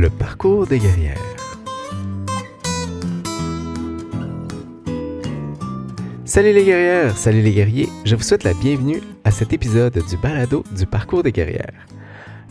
[0.00, 1.20] Le parcours des guerrières.
[6.24, 10.16] Salut les guerrières, salut les guerriers, je vous souhaite la bienvenue à cet épisode du
[10.16, 11.86] balado du parcours des guerrières.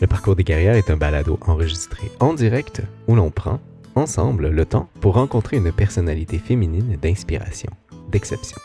[0.00, 3.58] Le parcours des guerrières est un balado enregistré en direct où l'on prend,
[3.96, 7.70] ensemble, le temps pour rencontrer une personnalité féminine d'inspiration,
[8.12, 8.58] d'exception.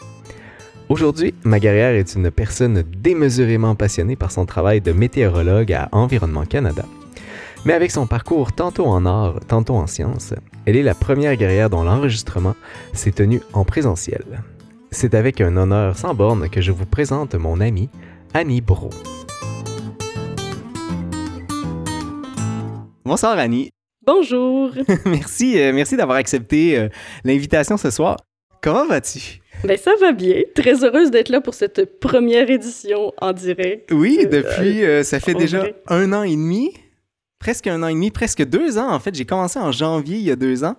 [0.89, 6.46] Aujourd'hui, ma guerrière est une personne démesurément passionnée par son travail de météorologue à Environnement
[6.46, 6.86] Canada.
[7.65, 10.36] Mais avec son parcours tantôt en art, tantôt en sciences,
[10.68, 12.56] elle est la première guerrière dont l'enregistrement
[12.93, 14.23] s'est tenu en présentiel.
[14.92, 17.89] C'est avec un honneur sans borne que je vous présente mon amie
[18.36, 18.92] Annie Bro.
[23.04, 23.71] Bonsoir Annie.
[24.06, 24.70] Bonjour.
[25.06, 26.89] merci, euh, merci d'avoir accepté euh,
[27.23, 28.18] l'invitation ce soir.
[28.61, 29.42] Comment vas-tu?
[29.64, 30.42] Ben, ça va bien.
[30.54, 33.92] Très heureuse d'être là pour cette première édition en direct.
[33.92, 36.72] Oui, euh, depuis, euh, ça fait déjà un an et demi.
[37.46, 39.14] Presque un an et demi, presque deux ans en fait.
[39.14, 40.78] J'ai commencé en janvier il y a deux ans.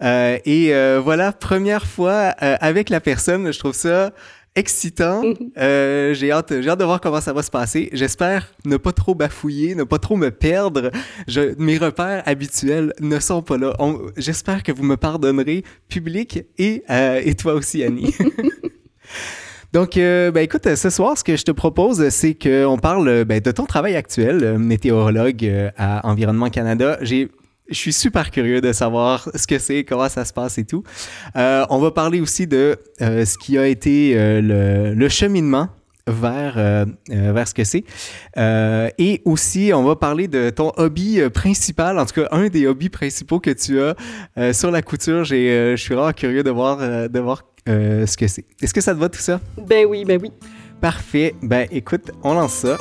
[0.00, 4.12] Euh, et voilà, première fois avec la personne, je trouve ça
[4.54, 5.22] excitant.
[5.58, 7.90] Euh, j'ai hâte, j'ai hâte de voir comment ça va se passer.
[7.92, 10.90] J'espère ne pas trop bafouiller, ne pas trop me perdre.
[11.28, 13.74] Je, mes repères habituels ne sont pas là.
[14.16, 18.14] j'espère que vous me pardonnerez, public et, euh, et toi aussi, Annie.
[19.74, 23.40] Donc, euh, ben, écoute, ce soir, ce que je te propose, c'est qu'on parle ben,
[23.40, 26.96] de ton travail actuel, météorologue à Environnement Canada.
[27.02, 27.28] J'ai
[27.68, 30.82] je suis super curieux de savoir ce que c'est, comment ça se passe et tout.
[31.36, 35.68] Euh, on va parler aussi de euh, ce qui a été euh, le, cheminement
[36.06, 37.84] vers, vers ce que c'est.
[38.36, 42.90] et aussi, on va parler de ton hobby principal, en tout cas un des hobbies
[42.90, 45.24] principaux que tu as sur la couture.
[45.24, 46.76] je suis vraiment curieux de voir,
[47.08, 48.44] de voir ce que c'est.
[48.60, 49.40] Est-ce que ça te va tout ça?
[49.56, 50.30] Ben oui, ben oui.
[50.80, 51.34] Parfait.
[51.42, 52.76] Ben écoute, on lance ça.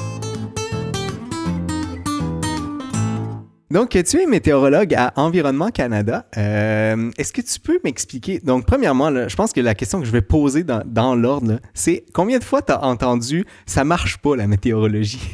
[3.73, 6.27] Donc, tu es météorologue à Environnement Canada.
[6.37, 8.37] Euh, est-ce que tu peux m'expliquer?
[8.37, 12.37] Donc, premièrement, je pense que la question que je vais poser dans, l'ordre, c'est combien
[12.37, 15.27] de fois tu as entendu ça marche pas la météorologie?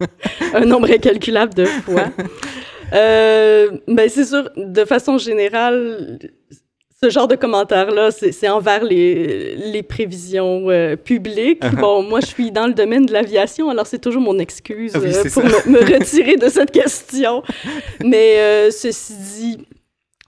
[0.52, 2.06] Un nombre incalculable de fois.
[2.92, 6.18] euh, ben, c'est sûr, de façon générale,
[7.00, 11.62] ce genre de commentaires-là, c'est envers les, les prévisions euh, publiques.
[11.62, 11.80] Uh-huh.
[11.80, 14.98] Bon, moi, je suis dans le domaine de l'aviation, alors c'est toujours mon excuse ah
[14.98, 17.44] euh, pour me, retirer de cette question.
[18.04, 19.58] Mais euh, ceci dit,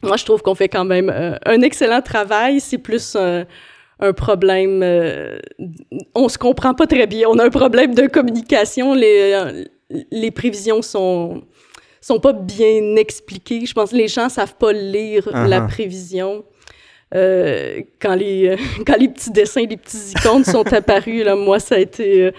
[0.00, 1.10] moi, je trouve qu'on fait quand même
[1.44, 2.60] un excellent travail.
[2.60, 3.46] C'est plus un,
[3.98, 4.84] un problème...
[6.14, 7.28] on se comprend pas très bien.
[7.28, 8.94] On a un problème de communication.
[8.94, 9.62] Les,
[10.10, 11.42] les prévisions sont
[12.00, 13.66] sont pas bien expliquées.
[13.66, 15.68] Je pense que les gens savent pas lire la uh-huh.
[15.68, 16.44] prévision.
[17.14, 18.56] Euh, quand, les,
[18.86, 22.30] quand les petits dessins, les petits icônes sont apparus, là, moi, ça a été, euh,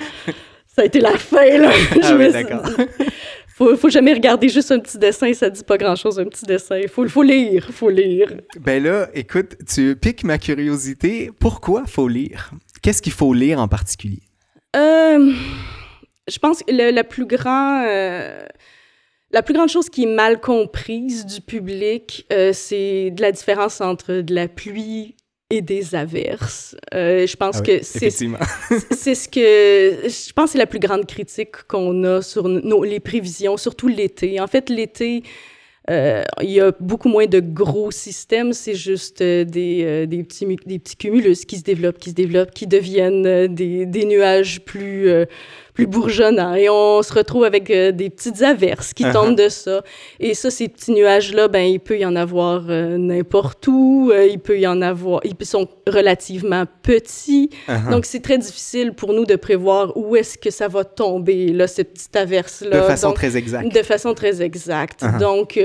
[0.68, 1.58] ça a été la fin.
[1.58, 1.72] Là.
[2.02, 2.64] Ah oui, d'accord.
[3.56, 6.78] faut, faut jamais regarder juste un petit dessin, ça dit pas grand-chose, un petit dessin.
[6.78, 8.34] Il faut, faut lire, faut lire.
[8.60, 11.32] Ben là, écoute, tu piques ma curiosité.
[11.40, 12.52] Pourquoi faut lire?
[12.82, 14.22] Qu'est-ce qu'il faut lire en particulier?
[14.76, 15.34] Euh,
[16.28, 17.84] je pense que le, le plus grand...
[17.86, 18.46] Euh,
[19.34, 23.82] la plus grande chose qui est mal comprise du public, euh, c'est de la différence
[23.82, 25.16] entre de la pluie
[25.50, 26.76] et des averses.
[26.94, 28.10] Euh, je pense ah que c'est
[28.92, 33.00] c'est ce que je pense c'est la plus grande critique qu'on a sur nos les
[33.00, 34.40] prévisions, surtout l'été.
[34.40, 35.24] En fait, l'été
[35.90, 40.78] euh, il y a beaucoup moins de gros systèmes, c'est juste des, des, petits, des
[40.80, 45.10] petits cumulus qui se développent, qui se développent, qui deviennent des, des nuages plus,
[45.74, 46.54] plus bourgeonnant.
[46.54, 49.84] Et on se retrouve avec euh, des petites averses qui tombent de ça.
[50.20, 54.12] Et ça, ces petits nuages-là, ben, il peut y en avoir euh, n'importe où.
[54.12, 55.22] Euh, il peut y en avoir...
[55.24, 57.50] Ils sont relativement petits.
[57.90, 61.68] Donc, c'est très difficile pour nous de prévoir où est-ce que ça va tomber, là,
[61.68, 62.82] ces petites averses-là.
[62.82, 63.74] De façon très exacte.
[63.74, 65.04] De façon très exacte.
[65.20, 65.60] Donc,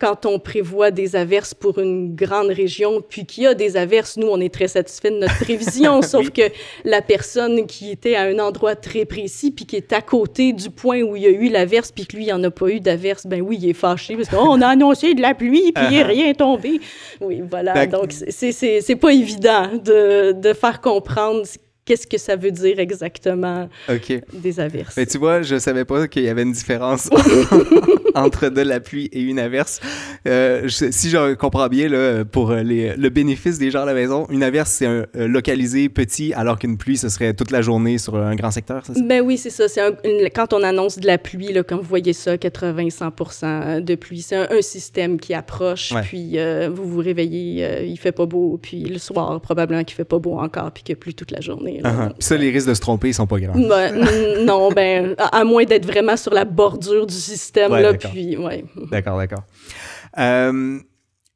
[0.00, 4.16] quand on prévoit des averses pour une grande région, puis qu'il y a des averses,
[4.16, 6.42] nous, on est très satisfait de notre prévision, sauf que
[6.84, 10.70] la personne qui était à un endroit très précis, puis qui est à côté du
[10.70, 12.68] point où il y a eu l'averse, puis que lui, il n'y en a pas
[12.68, 15.84] eu d'averse, ben oui, il est fâché, parce qu'on a annoncé de la pluie, puis
[15.90, 16.80] il n'est rien tombé.
[17.20, 21.42] Oui, voilà, donc c'est pas évident de, de faire comprendre
[21.84, 23.68] qu'est-ce que ça veut dire exactement
[24.32, 24.96] des averses.
[24.96, 27.08] Mais tu vois, je savais pas qu'il y avait une différence
[28.14, 29.80] entre de la pluie et une averse.
[30.26, 34.26] Euh, si je comprends bien, là, pour les, le bénéfice des gens à la maison,
[34.30, 37.98] une averse, c'est un euh, localisé petit, alors qu'une pluie, ce serait toute la journée
[37.98, 39.00] sur un grand secteur, c'est ça?
[39.02, 39.68] Ben oui, c'est ça.
[39.68, 39.80] C'est
[40.34, 44.36] quand on annonce de la pluie, là, comme vous voyez ça, 80-100 de pluie, c'est
[44.36, 48.98] un, système qui approche, puis euh, vous vous réveillez, il fait pas beau, puis le
[48.98, 51.69] soir, probablement qu'il fait pas beau encore, puis qu'il pleut toute la journée.
[51.78, 52.12] Uh-huh.
[52.18, 53.58] ça, les risques de se tromper, ils sont pas grands.
[53.58, 57.72] Ben, non, ben, à, moins d'être vraiment sur la bordure du système.
[57.72, 58.64] là, puis, ouais.
[58.90, 59.44] D'accord, d'accord.
[60.18, 60.78] Euh,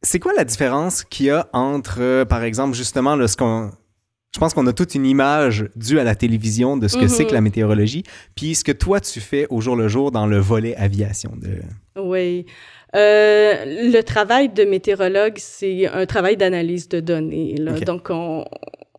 [0.02, 3.70] c'est quoi la différence qu'il y a entre, par exemple, justement, là, ce qu'on
[4.34, 7.24] je pense qu'on a toute une image due à la télévision de ce que c'est
[7.24, 8.02] que la météorologie,
[8.34, 11.30] puis ce que toi tu fais au jour le jour dans le volet aviation.
[11.40, 11.60] De...
[12.02, 12.44] Oui.
[12.96, 17.54] Euh, le travail de météorologue, c'est un travail d'analyse de données.
[17.58, 17.78] Là.
[17.80, 18.44] Donc, on,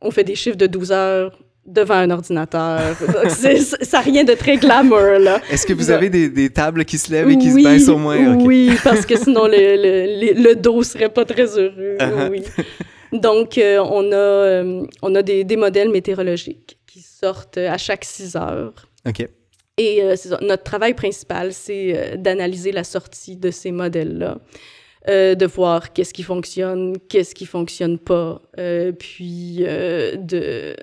[0.05, 2.95] on, fait des chiffres de 12 heures devant un ordinateur.
[3.29, 5.41] ça n'a rien de très glamour, là.
[5.49, 7.97] Est-ce que vous avez des, des, tables qui se lèvent et qui se baissent au
[7.97, 8.35] moins?
[8.35, 11.97] Oui, parce que sinon, le, le, le, dos serait pas très heureux.
[11.99, 12.29] Uh-huh.
[12.29, 12.43] Oui.
[13.11, 18.05] Donc, euh, on a, euh, on a des, des, modèles météorologiques qui sortent à chaque
[18.05, 18.73] six heures.
[19.07, 19.27] OK.
[19.77, 24.37] Et euh, notre travail principal, c'est d'analyser la sortie de ces modèles-là.
[25.07, 28.41] De voir qu'est-ce qui fonctionne, qu'est-ce qui fonctionne pas,
[28.97, 30.75] puis de,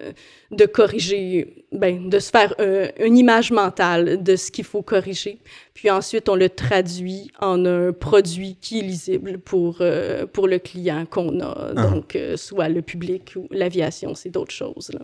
[0.50, 2.54] de corriger, ben, de se faire
[3.00, 5.38] une image mentale de ce qu'il faut corriger.
[5.74, 10.58] Puis ensuite, on le traduit en un produit qui est lisible pour, euh, pour le
[10.58, 11.72] client qu'on a.
[11.76, 11.88] Ah.
[11.88, 14.90] Donc, euh, soit le public ou l'aviation, c'est d'autres choses.
[14.92, 15.00] Là.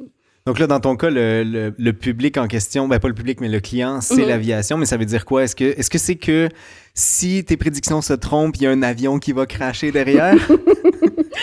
[0.48, 3.50] Donc là, dans ton cas, le, le, public en question, ben pas le public, mais
[3.50, 4.28] le client, c'est mhm.
[4.28, 4.78] l'aviation.
[4.78, 5.44] Mais ça veut dire quoi?
[5.44, 6.48] Est-ce que est-ce que c'est que
[6.94, 10.36] si tes prédictions se trompent, il y a un avion qui va cracher derrière?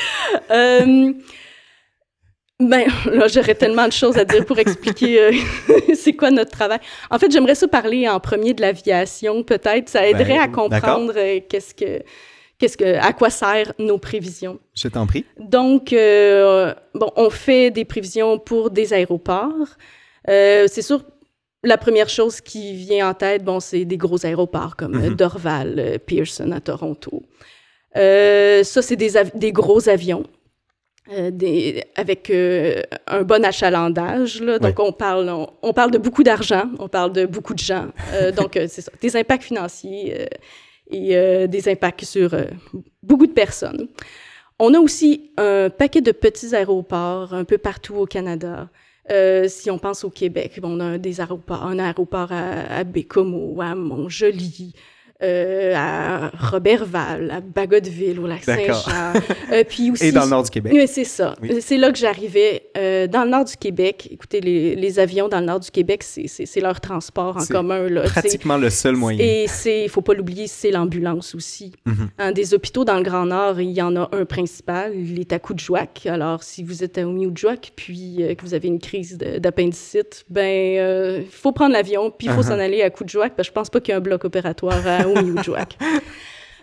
[0.49, 1.13] euh,
[2.59, 5.31] ben, là, j'aurais tellement de choses à dire pour expliquer euh,
[5.93, 6.79] c'est quoi notre travail.
[7.11, 9.87] En fait, j'aimerais ça parler en premier de l'aviation, peut-être.
[9.87, 12.01] Ça aiderait ben, à comprendre euh, qu'est-ce que,
[12.59, 14.59] qu'est-ce que, à quoi servent nos prévisions?
[14.75, 15.25] Je t'en prie.
[15.39, 19.77] Donc, euh, bon, on fait des prévisions pour des aéroports.
[20.27, 21.03] c'est sûr,
[21.63, 25.15] la première chose qui vient en tête, bon, c'est des gros aéroports comme mm-hmm.
[25.15, 27.23] Dorval, Pearson à Toronto.
[27.93, 30.25] ça, c'est des, des gros avions.
[31.11, 34.41] Euh, des, avec euh, un bon achalandage.
[34.41, 34.57] Là.
[34.57, 35.31] Donc, on, parle,
[35.61, 37.89] on, parle de beaucoup d'argent, on parle de beaucoup de gens.
[38.13, 40.27] Euh, donc, c'est ça, des impacts financiers
[40.91, 42.35] et des impacts sur
[43.01, 43.87] beaucoup de personnes.
[44.59, 48.69] On a aussi un paquet de petits aéroports un peu partout au Canada.
[49.47, 53.75] si on pense au Québec, on a des aéroports, un aéroport à, à Bécomo, à
[53.75, 54.73] Montjoli,
[55.25, 59.13] euh, à Robertval, à Bagotville, au Lac-Saint-Jean.
[59.51, 60.73] Euh, puis aussi, Et dans le nord du Québec.
[60.75, 61.35] Oui, c'est ça.
[61.61, 62.69] C'est là que j'arrivais.
[62.77, 66.03] Euh, dans le nord du Québec, écoutez, les, les, avions dans le nord du Québec,
[66.03, 67.89] c'est leur transport en commun.
[67.89, 69.19] Là, pratiquement le seul moyen.
[69.19, 71.73] Et il ne faut pas l'oublier, c'est l'ambulance aussi.
[71.85, 75.31] Mm des hôpitaux dans le Grand Nord, il y en a un principal, il est
[75.31, 76.05] à Coudjouac.
[76.05, 81.29] Alors, si vous êtes à Omioujoak, puis que vous avez une crise d'appendicite, ben, il
[81.29, 82.47] faut prendre l'avion, puis il faut uh-huh.
[82.47, 84.85] s'en aller à Coudjouac, parce que je pense pas qu'il y a un bloc opératoire
[84.85, 85.07] à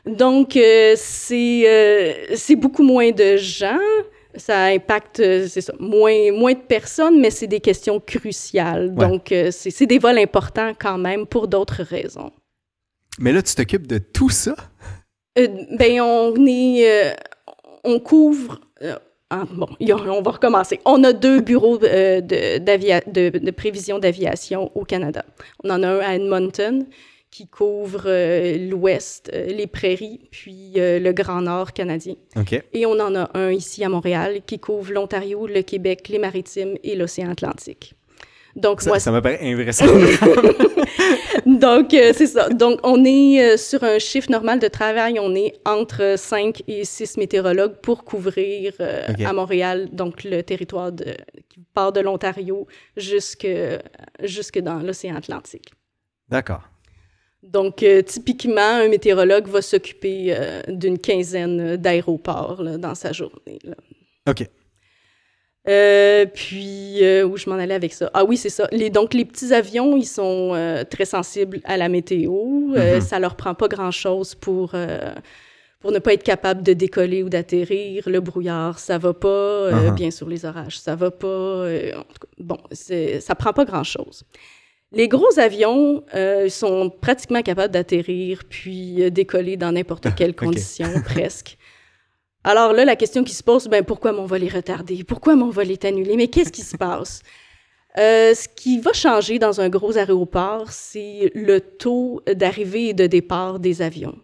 [0.07, 3.79] Donc, euh, c'est euh, c'est beaucoup moins de gens.
[4.35, 8.95] Ça impacte, euh, c'est ça, moins, moins de personnes, mais c'est des questions cruciales.
[8.95, 12.33] Donc, c'est des vols importants quand même pour d'autres raisons.
[13.19, 14.57] Mais là, tu t'occupes de tout ça?
[15.37, 17.15] ben, on est...
[17.85, 18.61] on couvre...
[19.31, 20.81] bon, on va recommencer.
[20.87, 25.25] On a deux bureaux de, de, de prévision d'aviation au Canada.
[25.63, 26.87] On en a un à Edmonton,
[27.33, 32.15] qui couvre euh, l'ouest, euh, les prairies, puis euh, le Grand Nord canadien.
[32.75, 36.77] Et on en a un ici à Montréal qui couvre l'Ontario, le Québec, les Maritimes
[36.85, 37.95] et l'océan Atlantique.
[38.55, 40.55] Donc, ça, moi, ça me paraît invraisemblable.
[41.47, 42.51] Donc, c'est ça.
[42.51, 47.17] Donc, on est sur un chiffre normal de travail, on est entre 5 et 6
[47.17, 51.17] météorologues pour couvrir à Montréal, donc le territoire de,
[51.49, 52.67] qui part de l'Ontario
[52.99, 53.49] jusque,
[54.23, 55.73] jusque dans l'océan Atlantique.
[56.29, 56.72] D'accord.
[57.43, 63.59] Donc, euh, typiquement, un météorologue va s'occuper euh, d'une quinzaine d'aéroports dans sa journée.
[64.29, 64.49] OK.
[65.69, 68.11] Euh, puis, où je m'en allais avec ça?
[68.15, 68.69] Ah oui, c'est ça.
[68.71, 72.33] Les, donc, les petits avions, ils sont très sensibles à la météo.
[72.33, 73.01] Mm-hmm.
[73.01, 74.75] Ça leur prend pas grand-chose pour,
[75.81, 78.09] pour ne pas être capable de décoller ou d'atterrir.
[78.09, 79.71] Le brouillard, ça va pas.
[79.71, 79.95] Uh-huh.
[79.95, 81.67] Bien sûr, les orages, ça va pas.
[82.39, 84.25] bon, ça prend pas grand-chose.
[84.93, 90.89] Les gros avions euh, sont pratiquement capables d'atterrir puis euh, décoller dans n'importe quelle condition,
[91.05, 91.57] presque.
[92.45, 95.05] Alors là, la question qui se pose, ben pourquoi mon vol est retardé?
[95.05, 96.17] Pourquoi mon vol est annulé?
[96.17, 97.23] Mais qu'est-ce qui se passe?
[97.99, 103.07] Euh, ce qui va changer dans un gros aéroport, c'est le taux d'arrivée et de
[103.07, 104.19] départ des avions.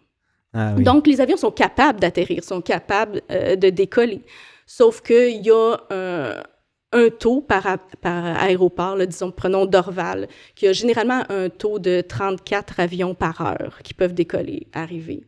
[0.55, 4.23] Ah Donc, les avions sont capables d'atterrir, sont capables de décoller.
[4.65, 6.41] Sauf qu'il y a un,
[6.91, 12.79] un taux par, par aéroport, disons, prenons Dorval, qui a généralement un taux de 34
[12.79, 15.23] avions par heure qui peuvent décoller, arriver.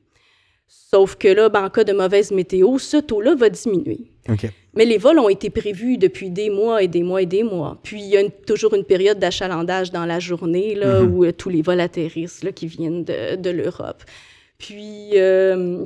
[0.67, 4.11] Sauf que là, ben, en cas de mauvaise météo, ce taux-là va diminuer.
[4.73, 7.79] Mais les vols ont été prévus depuis des mois et des mois et des mois.
[7.83, 11.13] Puis il y a toujours une période d'achalandage dans la journée là, mhm.
[11.13, 14.03] où euh, tous les vols atterrissent là, qui viennent de, de l'Europe.
[14.57, 15.85] Puis euh,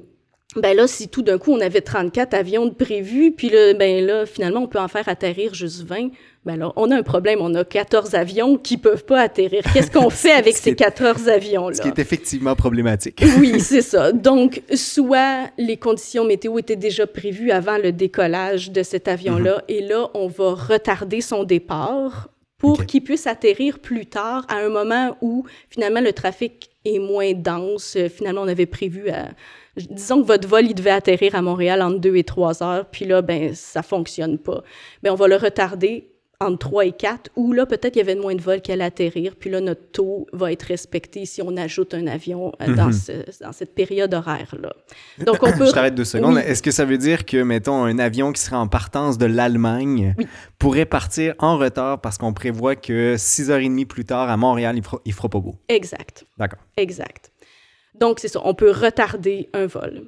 [0.56, 4.06] ben là, si tout d'un coup on avait 34 avions de prévus, puis là, ben
[4.06, 6.10] là, finalement, on peut en faire atterrir juste 20,
[6.46, 7.40] ben là, on a un problème.
[7.42, 9.64] On a 14 avions qui peuvent pas atterrir.
[9.74, 11.76] Qu'est-ce qu'on fait avec ces 14 avions-là?
[11.76, 13.24] Ce qui est effectivement problématique.
[13.40, 14.12] oui, c'est ça.
[14.12, 19.76] Donc, soit les conditions météo étaient déjà prévues avant le décollage de cet avion-là, mhm.
[19.76, 24.70] et là, on va retarder son départ pour qu'il puisse atterrir plus tard, à un
[24.70, 27.98] moment où, finalement, le trafic est moins dense.
[28.16, 29.30] Finalement, on avait prévu à
[29.78, 33.06] disons que votre vol, il devait atterrir à Montréal entre 2 et 3 heures, puis
[33.06, 34.64] là, ben, ça fonctionne pas.
[35.04, 38.02] Mais ben, on va le retarder entre 3 et 4, ou là, peut-être il y
[38.02, 41.42] avait moins de vols qui allaient atterrir, puis là, notre taux va être respecté si
[41.42, 43.24] on ajoute un avion euh, dans, mhm.
[43.42, 44.74] dans, cette période horaire-là.
[45.26, 45.66] Donc, on peut...
[45.66, 46.38] Je t'arrête deux secondes.
[46.38, 50.16] Est-ce que ça veut dire que, mettons, un avion qui serait en partance de l'Allemagne
[50.60, 55.00] pourrait partir en retard parce qu'on prévoit que 6h30 plus tard, à Montréal, il fera,
[55.06, 55.56] il fera pas beau?
[55.70, 56.26] Exact.
[56.38, 56.60] D'accord.
[56.78, 57.32] Exact.
[58.00, 60.04] Donc, c'est ça, on peut retarder un vol.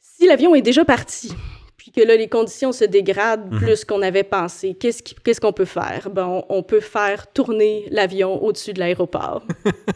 [0.00, 1.32] Si l'avion est déjà parti,
[1.76, 3.58] puis que là, les conditions se dégradent mhm.
[3.58, 6.10] plus qu'on avait pensé, qu'est-ce qu'on peut faire?
[6.10, 9.44] Bon, on peut faire tourner l'avion au-dessus de l'aéroport.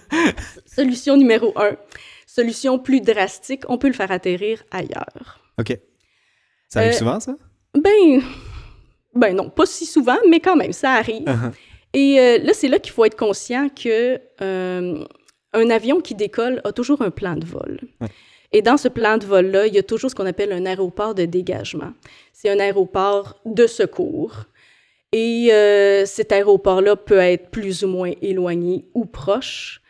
[0.67, 1.77] Solution numéro un.
[2.27, 5.41] Solution plus drastique, on peut le faire atterrir ailleurs.
[5.59, 5.79] OK.
[6.69, 7.37] Ça arrive euh, souvent, ça?
[7.75, 8.21] Ben,
[9.15, 11.23] ben non, pas si souvent, mais quand même, ça arrive.
[11.23, 11.53] Uh-huh.
[11.95, 15.05] Et euh, là, c'est là qu'il faut être conscient que euh,
[15.57, 17.81] un avion qui décolle a toujours un plan de vol.
[18.53, 21.15] Et dans ce plan de vol-là, il y a toujours ce qu'on appelle un aéroport
[21.15, 21.93] de dégagement.
[22.33, 24.45] C'est un aéroport de secours.
[25.13, 29.81] Et euh, cet aéroport-là peut être plus ou moins éloigné ou proche.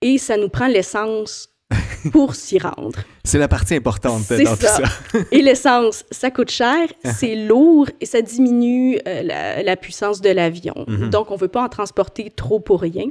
[0.00, 1.48] Et ça nous prend l'essence
[2.12, 3.00] pour s'y rendre.
[3.26, 4.82] C'est la partie importante dans tout ça.
[5.32, 10.74] et l'essence, ça coûte cher, c'est lourd et ça diminue euh, la, puissance de l'avion.
[10.86, 11.08] Mhm.
[11.08, 13.06] Donc, on ne veut pas en transporter trop pour rien.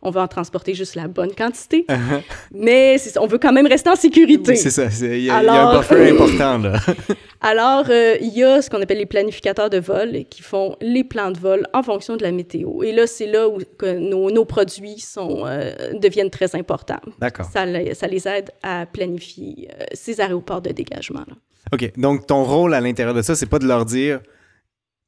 [0.00, 1.84] On veut en transporter juste la bonne quantité.
[1.98, 2.22] Uh-huh.
[2.52, 4.54] Mais on veut quand même rester en sécurité.
[4.54, 4.84] c'est ça.
[5.00, 6.78] Il y, a un buffer important, là.
[7.40, 11.02] Alors, euh, il y a ce qu'on appelle les planificateurs de vol qui font les
[11.02, 12.82] plans de vol en fonction de la météo.
[12.82, 17.00] Et là, c'est là où que nos, produits sont, euh, deviennent très importants.
[17.18, 17.46] D'accord.
[17.46, 21.24] Ça, ça les aide à planifier euh, ces aéroports de dégagement.
[21.26, 21.34] Là.
[21.72, 21.92] OK.
[21.96, 24.20] Donc, ton rôle à l'intérieur de ça, c'est pas de leur dire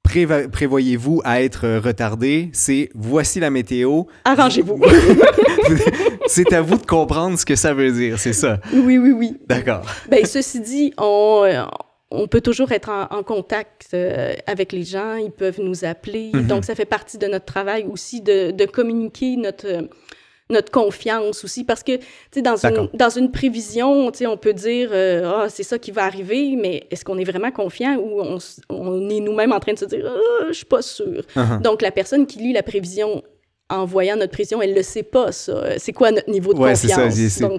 [0.03, 4.05] prévoyez-vous à être retardé, c'est voici la météo.
[4.25, 4.81] Arrangez-vous.
[6.27, 8.59] c'est à vous de comprendre ce que ça veut dire, c'est ça?
[8.73, 9.37] Oui, oui, oui.
[9.47, 9.83] D'accord.
[10.09, 11.63] ben, ceci dit, on, euh,
[12.11, 16.31] on peut toujours être en, contact euh, avec les gens, ils peuvent nous appeler.
[16.33, 16.47] Mm-hmm.
[16.47, 19.89] Donc, ça fait partie de notre travail aussi de, de communiquer notre
[20.51, 21.65] notre confiance aussi.
[21.65, 25.33] Parce que, tu sais, dans une, dans une prévision, tu sais, on peut dire, euh,
[25.35, 28.39] ah, c'est ça qui va arriver, mais est-ce qu'on est vraiment confiant ou on,
[28.69, 31.23] on est nous-mêmes en train de se dire, ah, je suis pas sûr.
[31.37, 31.63] Uh-huh.
[31.63, 33.23] Donc, la personne qui lit la prévision
[33.71, 35.79] en voyant notre prévision, elle ne le sait pas, ça.
[35.79, 37.15] C'est quoi notre niveau de ouais, confiance?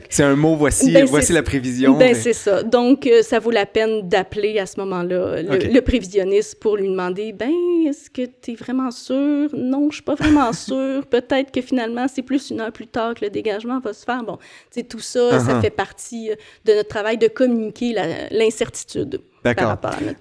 [0.10, 1.98] C'est un mot, voici, ben, voici la prévision.
[1.98, 2.64] Ben, c'est ça.
[2.64, 7.32] Donc, euh, ça vaut la peine d'appeler à ce moment-là le, prévisionniste pour lui demander,
[7.32, 7.52] ben,
[7.88, 9.50] est-ce que tu es vraiment sûr?
[9.54, 11.06] Non, je suis pas vraiment sûr.
[11.08, 14.24] Peut-être que finalement, c'est plus une heure plus tard que le dégagement va se faire.
[14.24, 14.38] Bon,
[14.70, 15.62] c'est tout ça, ça uh-huh.
[15.62, 17.96] fait partie euh, de notre travail de communiquer
[18.32, 19.22] l'incertitude.
[19.44, 19.78] D'accord.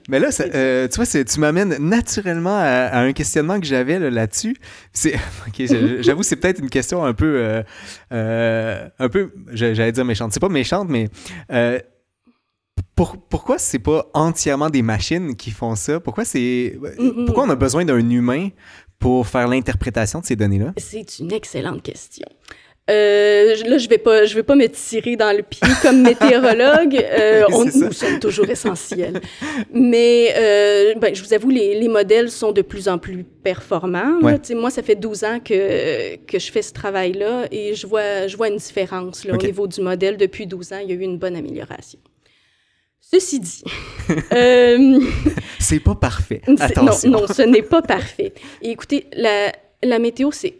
[0.08, 4.56] Mais là, euh, tu vois, tu m'amènes naturellement à, un questionnement que j'avais là-dessus.
[4.92, 5.14] c'est,
[6.00, 7.62] j'avoue, c'est peut-être une question un peu, euh,
[8.12, 10.32] euh, un peu, j'allais dire méchante.
[10.32, 11.08] C'est pas méchante, mais
[12.94, 16.00] pour, pourquoi c'est pas entièrement des machines qui font ça?
[16.00, 16.78] Pourquoi c'est,
[17.26, 18.48] pourquoi on a besoin d'un humain
[18.98, 20.72] pour faire l'interprétation de ces données-là?
[20.78, 22.26] C'est une excellente question.
[22.90, 26.96] Euh, là, je vais pas, je vais pas me tirer dans le pied comme météorologue.
[26.96, 29.20] Euh, on, nous sommes toujours essentiels.
[29.72, 34.18] Mais euh, ben, je vous avoue, les, les, modèles sont de plus en plus performants.
[34.20, 38.36] Moi, ça fait 12 ans que, que je fais ce travail-là et je vois, je
[38.36, 40.16] vois une différence là, au niveau du modèle.
[40.16, 41.98] Depuis 12 ans, il y a eu une bonne amélioration.
[43.00, 43.64] Ceci dit,
[45.58, 46.42] c'est pas parfait.
[46.60, 47.10] Attention.
[47.10, 48.32] Non, non, ce n'est pas parfait.
[48.62, 50.59] Et écoutez, la, la météo, c'est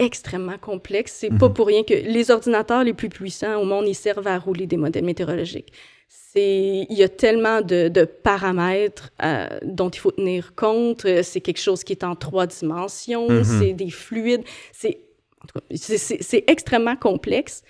[0.00, 1.14] extrêmement complexe.
[1.18, 1.54] C'est pas mhm.
[1.54, 4.76] pour rien que les ordinateurs les plus puissants au monde, ils servent à rouler des
[4.76, 5.72] modèles météorologiques.
[6.08, 11.06] C'est, il y a tellement de, de paramètres euh, dont il faut tenir compte.
[11.22, 13.28] C'est quelque chose qui est en trois dimensions.
[13.28, 13.44] Mhm.
[13.44, 14.42] C'est des fluides.
[14.72, 14.98] C'est,
[15.74, 17.62] c'est, extrêmement complexe.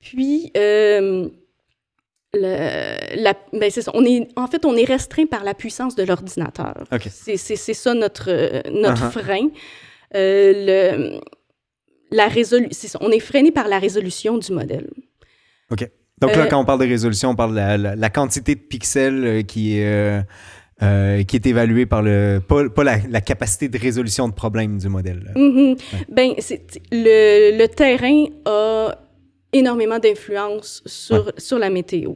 [0.00, 1.28] Puis, euh,
[2.34, 6.04] le, la, ben ça, on est, en fait, on est restreint par la puissance de
[6.04, 6.84] l'ordinateur.
[7.08, 8.30] C'est, ça notre,
[8.70, 9.22] notre uh-huh.
[9.22, 9.48] frein.
[10.14, 11.20] Euh, le,
[12.14, 14.88] la résolution, on est freiné par la résolution du modèle.
[15.70, 15.88] OK.
[16.20, 19.24] Donc là, euh, quand on parle de résolution, on parle de la, quantité de pixels
[19.24, 20.22] euh, qui est
[21.26, 25.32] qui est évalué par le pas, pas la, capacité de résolution de problèmes du modèle.
[25.34, 25.76] Mm-hmm.
[26.08, 26.34] Ben,
[26.92, 28.94] le, le, terrain a
[29.52, 32.14] énormément d'influence sur, sur la météo.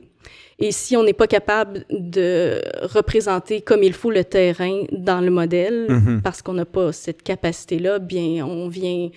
[0.60, 5.30] Et si on n'est pas capable de représenter comme il faut le terrain dans le
[5.30, 6.20] modèle, mm-hmm.
[6.22, 9.08] parce qu'on n'a pas cette capacité-là, bien, on vient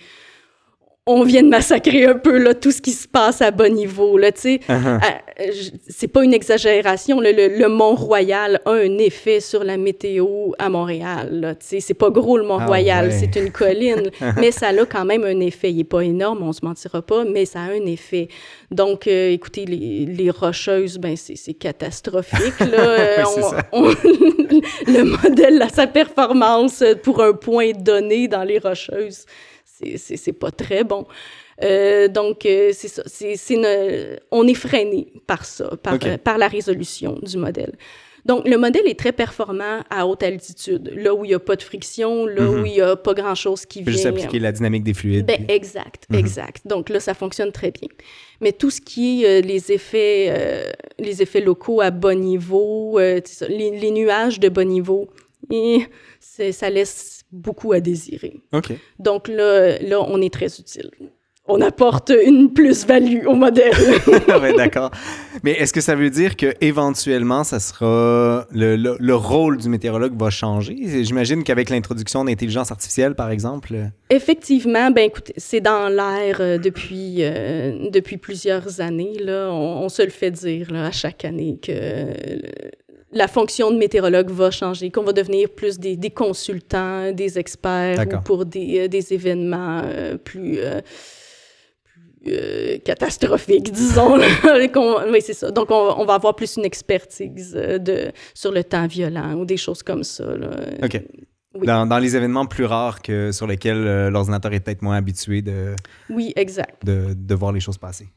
[1.06, 4.16] on vient de massacrer un peu là, tout ce qui se passe à bas niveau.
[4.16, 4.60] Là, uh-huh.
[4.68, 5.52] euh,
[5.88, 7.20] c'est pas une exagération.
[7.20, 11.56] le, Mont-Royal a un effet sur la météo à Montréal.
[11.58, 15.40] C'est pas gros le Mont-Royal, ah c'est une colline, mais ça a quand même un
[15.40, 15.72] effet.
[15.72, 18.28] Il est pas énorme, on se mentira pas, mais ça a un effet.
[18.70, 22.60] Donc, euh, écoutez, les, les, Rocheuses, ben, c'est catastrophique.
[22.60, 23.22] Là.
[24.86, 29.26] le modèle, sa performance pour un point donné dans les Rocheuses,
[29.96, 31.06] c'est pas très bon.
[31.62, 33.02] Euh, donc, euh, c'est ça.
[34.30, 37.72] on est freiné par ça, par, par la résolution du modèle.
[38.24, 41.56] Donc, le modèle est très performant à haute altitude, là où il n'y a pas
[41.56, 42.66] de friction, là où mhm.
[42.66, 43.92] il n'y a pas grand-chose qui vient...
[43.92, 45.26] Juste appliquer la dynamique des fluides.
[45.26, 46.20] Ben, exact, mhm.
[46.20, 46.62] exact.
[46.64, 47.88] Donc là, ça fonctionne très bien.
[48.40, 53.22] Mais tout ce qui est euh, les, effets, les effets locaux à bas niveau, les,
[53.48, 55.08] les, nuages de bas niveau,
[55.50, 55.80] et
[56.20, 58.40] ça laisse beaucoup à désirer.
[58.98, 60.90] Donc là, là, on est très utile.
[61.48, 63.72] On apporte une plus-value au modèle.
[64.06, 64.92] oui, d'accord.
[65.42, 70.16] Mais est-ce que ça veut dire que éventuellement, ça sera le, le, rôle du météorologue
[70.16, 70.76] va changer?
[71.02, 73.74] J'imagine qu'avec l'introduction d'intelligence artificielle, par exemple.
[74.08, 79.18] Effectivement, ben écoutez, c'est dans l'air euh, depuis euh, depuis plusieurs années.
[79.18, 82.06] Là, on, se le fait dire là, à chaque année que
[83.12, 88.22] la fonction de météorologue va changer, qu'on va devenir plus des, des consultants, des experts
[88.24, 90.58] pour des, euh, des événements euh, plus,
[92.26, 94.18] euh, catastrophiques, disons.
[95.10, 95.50] oui, c'est ça.
[95.50, 99.82] Donc, on, va avoir plus une expertise de, sur le temps violent ou des choses
[99.82, 100.24] comme ça.
[100.82, 101.02] OK.
[101.66, 105.76] Dans, dans, les événements plus rares que sur lesquels l'ordinateur est peut-être moins habitué de,
[106.08, 106.82] oui, exact.
[106.82, 108.08] De, de voir les choses passer.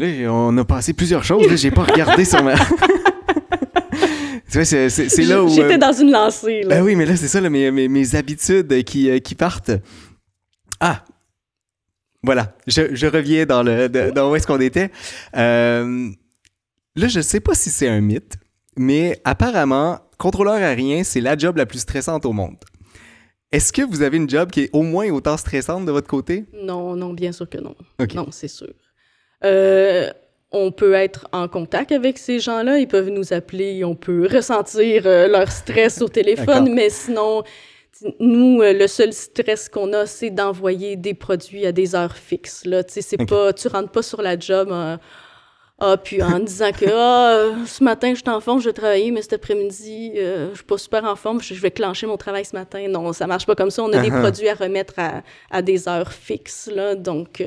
[0.00, 1.54] Là, on a passé plusieurs choses.
[1.54, 2.56] J'ai pas regardé sur ma...
[4.50, 5.48] c'est là où.
[5.48, 6.62] J'étais euh, dans une lancée.
[6.62, 6.76] Là.
[6.76, 9.72] Ben oui, mais là, c'est ça, mes, mes, habitudes qui, euh, qui partent.
[10.80, 11.04] Ah!
[12.22, 14.90] Voilà, je, je reviens dans, le, dans où est-ce qu'on était.
[15.36, 16.10] Euh,
[16.94, 18.34] là, je sais pas si c'est un mythe,
[18.76, 22.56] mais apparemment, contrôleur aérien, c'est la job la plus stressante au monde.
[23.52, 26.44] Est-ce que vous avez une job qui est au moins autant stressante de votre côté?
[26.52, 27.74] Non, non, bien sûr que non.
[28.14, 28.68] Non, c'est sûr.
[29.44, 30.10] Euh,
[30.52, 35.02] on peut être en contact avec ces gens-là, ils peuvent nous appeler, on peut ressentir
[35.06, 37.44] euh, leur stress au téléphone, mais sinon,
[38.18, 42.64] nous, euh, le seul stress qu'on a, c'est d'envoyer des produits à des heures fixes.
[42.64, 44.72] Là, c'est pas, tu rentres pas sur la job.
[45.78, 49.12] ah, puis en disant que ah, ce matin, je suis en forme, je vais travailler,
[49.12, 52.44] mais cet après-midi, euh, je suis pas super en forme, je vais clencher mon travail
[52.44, 52.88] ce matin.
[52.88, 53.84] Non, ça marche pas comme ça.
[53.84, 54.20] On a des uh-huh.
[54.20, 56.68] produits à remettre à, à, des heures fixes.
[56.74, 57.40] Là, donc,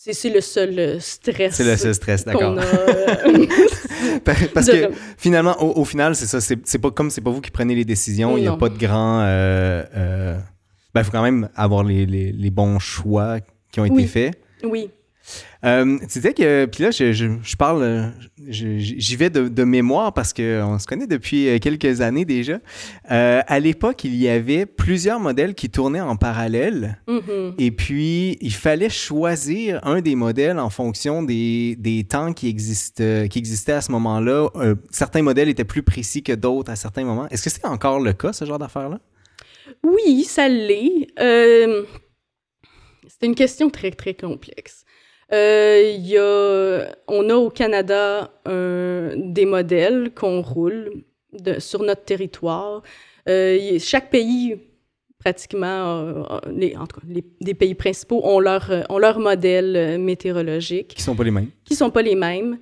[0.00, 1.56] c'est le seul euh, stress.
[1.56, 2.54] C'est le seul stress, d'accord.
[4.54, 6.40] Parce que finalement, au, final, c'est ça.
[6.40, 8.36] C'est pas comme c'est pas vous qui prenez les décisions.
[8.36, 9.22] Il n'y a pas de grand.
[9.22, 10.38] Euh, euh
[10.94, 14.40] ben, il faut quand même avoir les, les, les, bons choix qui ont été faits.
[14.64, 14.90] Oui.
[15.64, 18.12] Euh, tu disais que, puis là, je, je, je parle,
[18.46, 22.60] j'y vais de, de, mémoire parce qu'on se connaît depuis euh, quelques années déjà.
[23.10, 27.00] Euh, à l'époque, il y avait plusieurs modèles qui tournaient en parallèle.
[27.08, 27.54] Mm-hmm.
[27.58, 33.26] Et puis, il fallait choisir un des modèles en fonction des, des temps qui, existent,
[33.28, 34.48] qui existaient à ce moment-là.
[34.56, 37.28] Euh, certains modèles étaient plus précis que d'autres à certains moments.
[37.30, 39.00] Est-ce que c'est encore le cas, ce genre d'affaires-là?
[39.82, 41.08] Oui, ça l'est.
[41.20, 41.84] Euh,
[43.06, 44.84] c'est une question très, très complexe.
[45.32, 52.82] Euh, y a, on a au Canada des modèles qu'on roule de, sur notre territoire.
[53.28, 54.58] Euh, chaque pays,
[55.18, 60.94] pratiquement, les, en tout cas, les, les, pays principaux ont leur, ont leur modèle météorologique.
[60.94, 61.50] Qui sont pas les mêmes.
[61.64, 62.58] Qui sont pas les mêmes.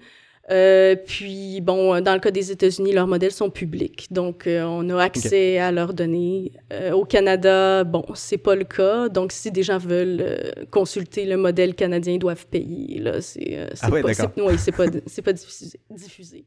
[0.48, 4.06] Euh, puis, bon, dans le cas des États-Unis, leurs modèles sont publics.
[4.10, 6.52] Donc, euh, on a accès à leurs données.
[6.72, 9.08] Euh, au Canada, bon, c'est pas le cas.
[9.08, 13.00] Donc, si des gens veulent consulter le modèle canadien, ils doivent payer.
[13.00, 15.80] Là, c'est ah ouais, pas, c'est pas, pas diffusé.
[15.90, 16.44] diffusé.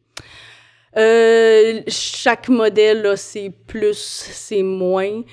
[1.87, 5.23] chaque modèle, c'est plus, c'est moins.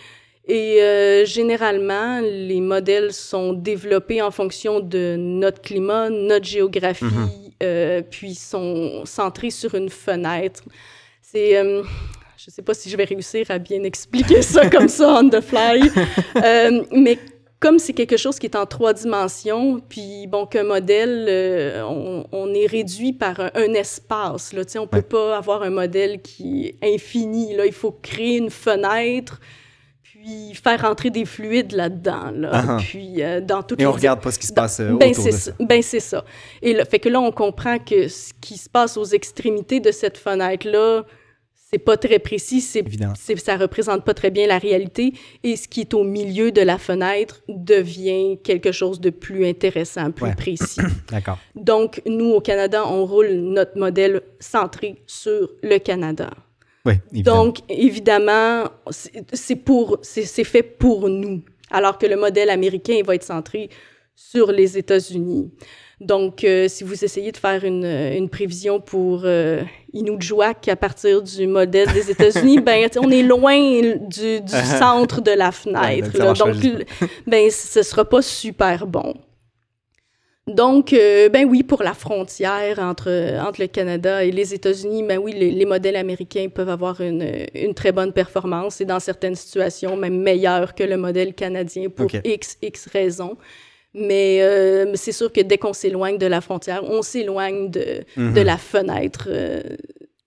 [0.48, 7.46] Et généralement, les modèles sont développés en fonction de notre climat, notre géographie, mm-hmm.
[7.62, 10.62] Euh, puis sont centrés sur une fenêtre.
[11.22, 11.82] C'est, euh,
[12.36, 15.40] je sais pas si je vais réussir à bien expliquer ça comme ça on the
[15.40, 15.90] fly,
[16.36, 17.18] euh, mais
[17.58, 21.82] comme c'est quelque chose qui est en trois dimensions, puis bon, qu'un modèle, euh,
[22.30, 24.52] on, est réduit par un, espace.
[24.52, 27.56] Là, on ne peut pas avoir un modèle qui est infini.
[27.56, 27.64] Là.
[27.64, 29.40] Il faut créer une fenêtre,
[30.26, 32.32] puis faire entrer des fluides là-dedans.
[32.34, 32.50] Là.
[32.52, 32.76] Ah, ah.
[32.80, 35.10] Puis, euh, dans toutes Et on ne regarde pas ce qui se passe euh, ben,
[35.10, 35.52] autour de ça.
[35.60, 36.24] Ben, c'est ça.
[36.62, 39.92] Et là, fait que là, on comprend que ce qui se passe aux extrémités de
[39.92, 41.04] cette fenêtre-là,
[41.70, 42.84] c'est pas très précis, c'est,
[43.16, 45.12] c'est, ça représente pas très bien la réalité,
[45.42, 50.10] et ce qui est au milieu de la fenêtre devient quelque chose de plus intéressant,
[50.12, 50.80] plus précis.
[51.10, 51.38] D'accord.
[51.56, 56.30] Donc, nous, au Canada, on roule notre modèle centré sur le Canada.
[56.86, 57.44] Oui, évidemment.
[57.44, 63.24] Donc, évidemment, c'est, pour, c'est, fait pour nous, alors que le modèle américain va être
[63.24, 63.68] centré
[64.14, 65.50] sur les États-Unis.
[66.00, 69.62] Donc, euh, si vous essayez de faire une, une prévision pour euh,
[70.68, 75.50] à partir du modèle des États-Unis, ben, on est loin du, du centre de la
[75.50, 76.12] fenêtre.
[76.34, 76.84] donc,
[77.26, 79.14] ben, ce sera pas super bon.
[80.46, 85.18] Donc, euh, ben oui, pour la frontière entre, entre le Canada et les États-Unis, ben
[85.18, 89.96] oui, les, modèles américains peuvent avoir une, une, très bonne performance et dans certaines situations,
[89.96, 93.36] même meilleure que le modèle canadien pour x, x raisons.
[93.96, 98.22] Mais euh, c'est sûr que dès qu'on s'éloigne de la frontière, on s'éloigne de, de,
[98.22, 98.42] mhm.
[98.42, 99.62] la fenêtre euh,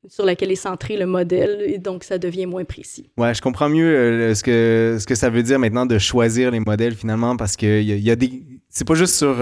[0.08, 3.12] sur laquelle est centré le modèle, et donc ça devient moins précis.
[3.15, 6.49] Ouais, je comprends mieux euh, ce, que, ce que ça veut dire maintenant de choisir
[6.49, 8.41] les modèles finalement, parce que y y a des...
[8.69, 9.36] C'est pas juste sur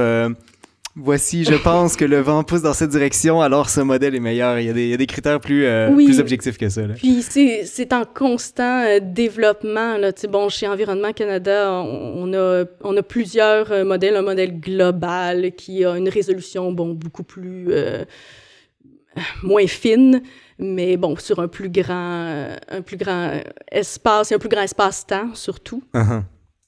[0.97, 4.59] voici, je pense que le vent pousse dans cette direction, alors ce modèle est meilleur.
[4.59, 6.87] Il y a des, il y a des critères plus, euh, plus objectifs que ça.
[6.87, 6.95] Là.
[6.95, 9.97] Puis c'est en constant euh, développement.
[9.97, 10.11] Là.
[10.29, 14.15] Bon, chez Environnement Canada, on, a, on a plusieurs euh, modèles.
[14.15, 17.69] Un modèle global qui a une résolution bon, beaucoup plus...
[19.43, 20.21] moins fine,
[20.59, 25.83] mais bon, sur un plus grand, un plus grand espace, un plus grand espace-temps surtout.
[25.93, 26.21] Uh-huh.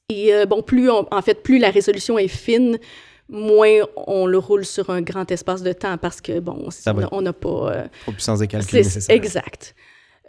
[0.10, 2.80] Et bon, plus en fait, plus la résolution est fine,
[3.30, 6.70] moins on le roule sur un grand espace de temps parce que, bon,
[7.12, 7.72] on n'a pas...
[7.72, 9.16] Euh, puissance de calcul nécessaire.
[9.16, 9.76] Exact.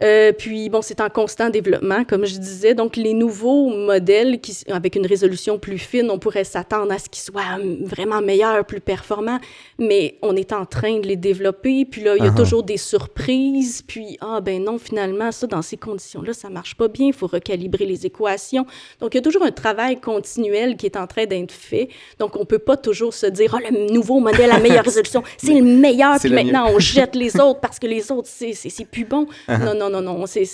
[0.03, 2.73] Euh, puis, bon, c'est en constant développement, comme je disais.
[2.73, 7.09] Donc, les nouveaux modèles qui, avec une résolution plus fine, on pourrait s'attendre à ce
[7.09, 9.39] qu'ils soient vraiment meilleurs, plus performants,
[9.77, 11.85] mais on est en train de les développer.
[11.85, 12.35] Puis là, il y a uh-huh.
[12.35, 13.83] toujours des surprises.
[13.85, 17.07] Puis, ah, ben non, finalement, ça, dans ces conditions-là, ça marche pas bien.
[17.07, 18.65] Il faut recalibrer les équations.
[18.99, 21.89] Donc, il y a toujours un travail continuel qui est en train d'être fait.
[22.19, 25.53] Donc, on peut pas toujours se dire, oh, le nouveau modèle à meilleure résolution, c'est
[25.53, 29.27] le meilleur, puis maintenant, on jette les autres parce que les autres, c'est plus bon.
[29.47, 29.63] Uh-huh.
[29.63, 30.45] Non, non, non, non, c'est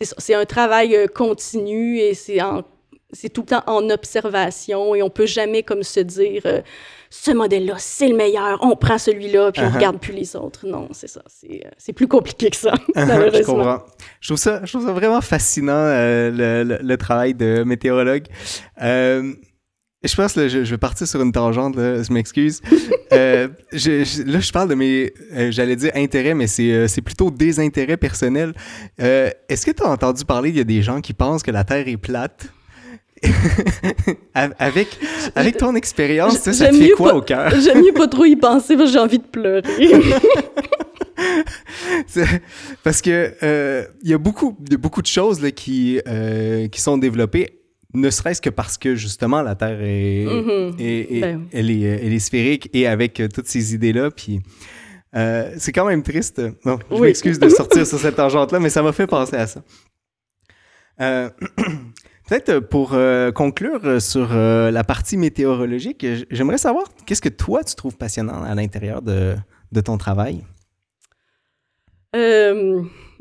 [0.00, 2.38] c'est un travail euh, continu et c'est
[3.12, 6.60] c'est tout le temps en observation et on peut jamais comme se dire euh,
[7.08, 9.74] ce modèle-là, c'est le meilleur, on prend celui-là puis on uh-huh.
[9.74, 10.66] regarde plus les autres.
[10.66, 13.84] Non, c'est ça, c'est euh, plus compliqué que ça, uh-huh, je comprends.
[14.20, 18.24] Je trouve ça, je trouve ça vraiment fascinant, le, le, travail de météorologue.
[20.06, 22.60] Je pense que je, vais partir sur une tangente, je m'excuse.
[23.12, 27.60] Euh, là, je parle de mes, euh, j'allais dire intérêts, mais c'est euh, plutôt des
[27.60, 28.52] intérêts personnels.
[28.98, 31.62] Est-ce que tu as entendu parler, il y a des gens qui pensent que la
[31.62, 32.48] Terre est plate?
[34.34, 34.88] avec,
[35.36, 37.50] avec ton expérience, ça, te fait quoi au cœur?
[37.60, 39.62] J'aime mieux pas trop y penser parce que j'ai envie de pleurer.
[42.82, 46.00] parce que il y a beaucoup, de beaucoup de choses là, qui,
[46.72, 47.60] qui sont développées
[47.96, 51.20] ne serait-ce que parce que justement la Terre est, mm-hmm.
[51.20, 54.10] ben elle, est, elle est sphérique et avec euh, toutes ces idées-là.
[54.10, 54.40] Puis
[55.14, 56.42] euh, c'est quand même triste.
[56.64, 59.62] Non, je m'excuse de sortir sur cette tangente-là, mais ça m'a fait penser à ça.
[61.00, 61.30] Euh,
[62.28, 62.96] peut-être pour
[63.34, 69.00] conclure sur la partie météorologique, j'aimerais savoir qu'est-ce que toi tu trouves passionnant à l'intérieur
[69.00, 69.36] de,
[69.72, 70.44] de, ton travail?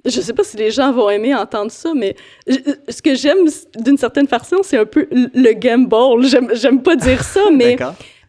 [0.06, 2.15] Je sais pas si les gens vont aimer entendre ça, mais
[2.48, 6.26] ce que j'aime d'une certaine façon, c'est un peu le gamble.
[6.54, 7.78] J'aime pas dire ça, mais,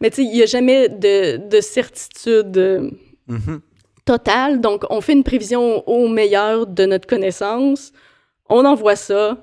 [0.01, 2.89] mais tu sais, il n'y a jamais de, de certitude euh,
[3.29, 3.59] mm-hmm.
[4.05, 4.59] totale.
[4.59, 7.91] Donc, on fait une prévision au meilleur de notre connaissance,
[8.49, 9.37] on envoie ça,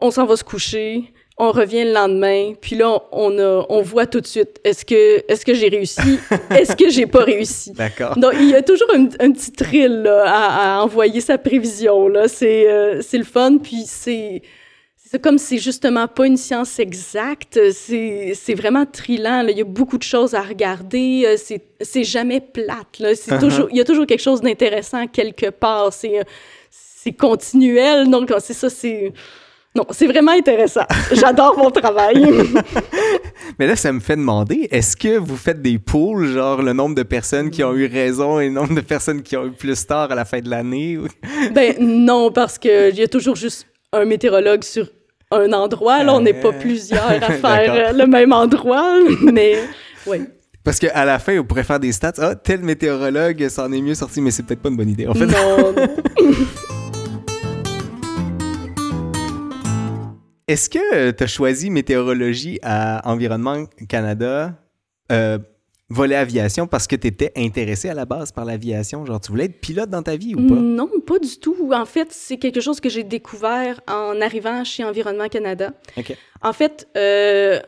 [0.00, 4.06] on s'en va se coucher, on revient le lendemain, puis là, on, a, on voit
[4.06, 6.18] tout de suite, est-ce que, est que j'ai réussi?
[6.50, 7.72] Est-ce que j'ai pas réussi?
[7.72, 8.16] D'accord.
[8.16, 12.08] Donc, il y a toujours un, petit thrill à, envoyer sa prévision.
[12.08, 12.28] Là.
[12.28, 14.42] C'est, euh, c'est le fun, puis c'est...
[15.10, 19.46] C'est comme c'est justement pas une science exacte, c'est, c'est vraiment trillant.
[19.46, 21.24] Il y a beaucoup de choses à regarder.
[21.26, 22.98] Euh, c'est, c'est jamais plate.
[22.98, 23.14] Là.
[23.14, 23.40] C'est uh-huh.
[23.46, 25.92] toujours, il y a toujours quelque chose d'intéressant quelque part.
[25.92, 26.22] C'est, euh,
[26.70, 28.08] c'est continuel.
[28.08, 29.12] Donc, c'est ça, c'est
[29.74, 30.84] non, c'est vraiment intéressant.
[31.12, 32.24] J'adore mon travail.
[33.58, 36.94] Mais là, ça me fait demander, est-ce que vous faites des poules, genre le nombre
[36.94, 39.86] de personnes qui ont eu raison et le nombre de personnes qui ont eu plus
[39.86, 40.98] tard à la fin de l'année?
[41.54, 44.88] ben non, parce qu'il y a toujours juste un météorologue sur
[45.30, 49.56] un endroit, là, on n'est pas plusieurs à faire le même endroit, mais
[50.06, 50.18] oui.
[50.62, 52.12] Parce qu'à la fin, on pourrait faire des stats.
[52.18, 55.14] Ah, tel météorologue s'en est mieux sorti, mais c'est peut-être pas une bonne idée, en
[55.14, 55.26] fait.
[55.26, 55.74] Non.
[60.52, 64.52] Est-ce que tu as choisi météorologie à Environnement Canada,
[65.10, 65.38] euh,
[65.88, 69.06] volet aviation, parce que tu étais intéressé à la base par l'aviation?
[69.06, 70.54] Genre, tu voulais être pilote dans ta vie ou pas?
[70.54, 71.72] Non, pas du tout.
[71.72, 75.72] En fait, c'est quelque chose que j'ai découvert en arrivant chez Environnement Canada.
[75.96, 76.14] OK.
[76.42, 77.58] En fait, euh,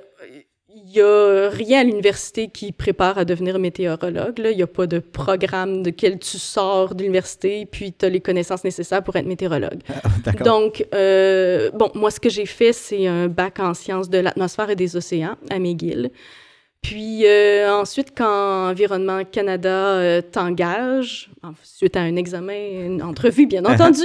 [0.76, 4.40] il n'y a rien à l'université qui prépare à devenir météorologue.
[4.44, 8.08] Il n'y a pas de programme de quel tu sors de l'université, puis tu as
[8.08, 9.80] les connaissances nécessaires pour être météorologue.
[9.88, 14.18] Ah, Donc, euh, bon, moi, ce que j'ai fait, c'est un bac en sciences de
[14.18, 16.10] l'atmosphère et des océans à McGill.
[16.84, 21.30] Puis euh, ensuite, quand Environnement Canada euh, t'engage,
[21.62, 24.02] suite à un examen, une entrevue, bien entendu,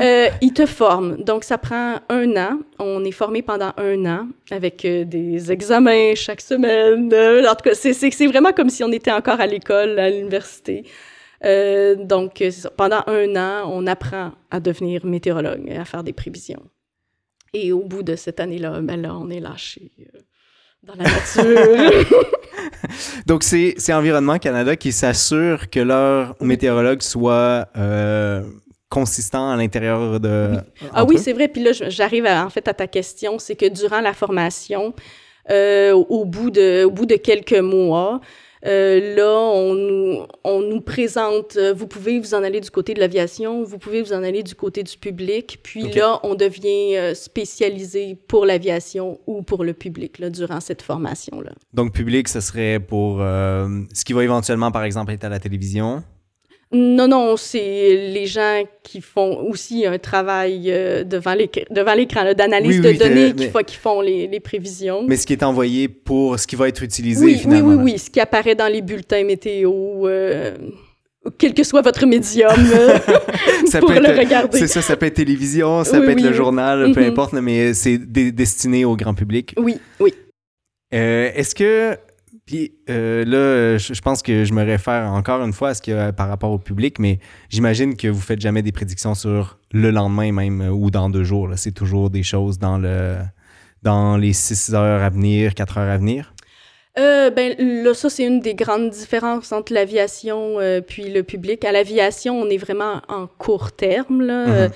[0.00, 1.22] euh, il te forme.
[1.22, 2.60] Donc, ça prend un an.
[2.78, 7.12] On est formé pendant un an avec des examens chaque semaine.
[7.46, 10.84] en tout cas, c'est vraiment comme si on était encore à l'école, à l'université.
[11.44, 12.42] donc,
[12.78, 16.62] pendant un an, on apprend à devenir météorologue, à faire des prévisions.
[17.52, 19.90] Et au bout de cette année-là, ben là, on est lâché
[20.82, 22.22] dans la nature.
[23.26, 28.42] Donc, c'est Environnement Canada qui s'assure que leur météorologue soit euh,
[28.88, 30.58] consistant à l'intérieur de.
[30.92, 31.48] Ah oui, c'est vrai.
[31.48, 34.94] Puis là, j'arrive en fait à ta question, c'est que durant la formation,
[35.50, 38.20] euh, au, bout de, au bout de quelques mois,
[38.66, 42.94] euh, là, on nous, on nous présente, euh, vous pouvez vous en aller du côté
[42.94, 45.60] de l'aviation, vous pouvez vous en aller du côté du public.
[45.62, 50.82] Puis là, on devient euh, spécialisé pour l'aviation ou pour le public là, durant cette
[50.82, 51.52] formation-là.
[51.72, 56.02] Donc, public, ce serait pour ce qui va éventuellement, par exemple, être à la télévision?
[56.70, 61.62] Non, non, c'est les gens qui font aussi un travail euh, devant l'écran,
[62.36, 65.02] d'analyse de données qui, font les, prévisions.
[65.06, 67.68] Mais ce qui est envoyé pour ce qui va être utilisé oui, finalement.
[67.68, 69.72] Oui, oui, oui, ce qui apparaît dans les bulletins météo,
[70.06, 70.58] euh,
[71.38, 72.98] quel que soit votre médium, euh,
[73.66, 74.58] ça pour peut le regarder.
[74.58, 77.08] C'est ça, ça peut être télévision, ça peut être le journal, peu mm-hmm.
[77.08, 79.54] importe, mais c'est destiné au grand public.
[79.56, 80.12] Oui, oui.
[80.90, 81.96] Est-ce que
[82.48, 85.92] puis euh, là, je, pense que je me réfère encore une fois à ce qu'il
[85.92, 87.18] y a par rapport au public, mais
[87.50, 91.24] j'imagine que vous faites jamais des prédictions sur le lendemain même euh, ou dans deux
[91.24, 91.50] jours.
[91.56, 93.16] C'est toujours des choses dans le
[93.82, 96.32] dans les six heures à venir, quatre heures à venir?
[96.98, 100.56] Euh, ben là, ça, c'est une des grandes différences entre l'aviation
[100.88, 101.66] puis le public.
[101.66, 104.22] À l'aviation, on est vraiment en court terme.
[104.22, 104.46] Là.
[104.46, 104.70] Mm-hmm.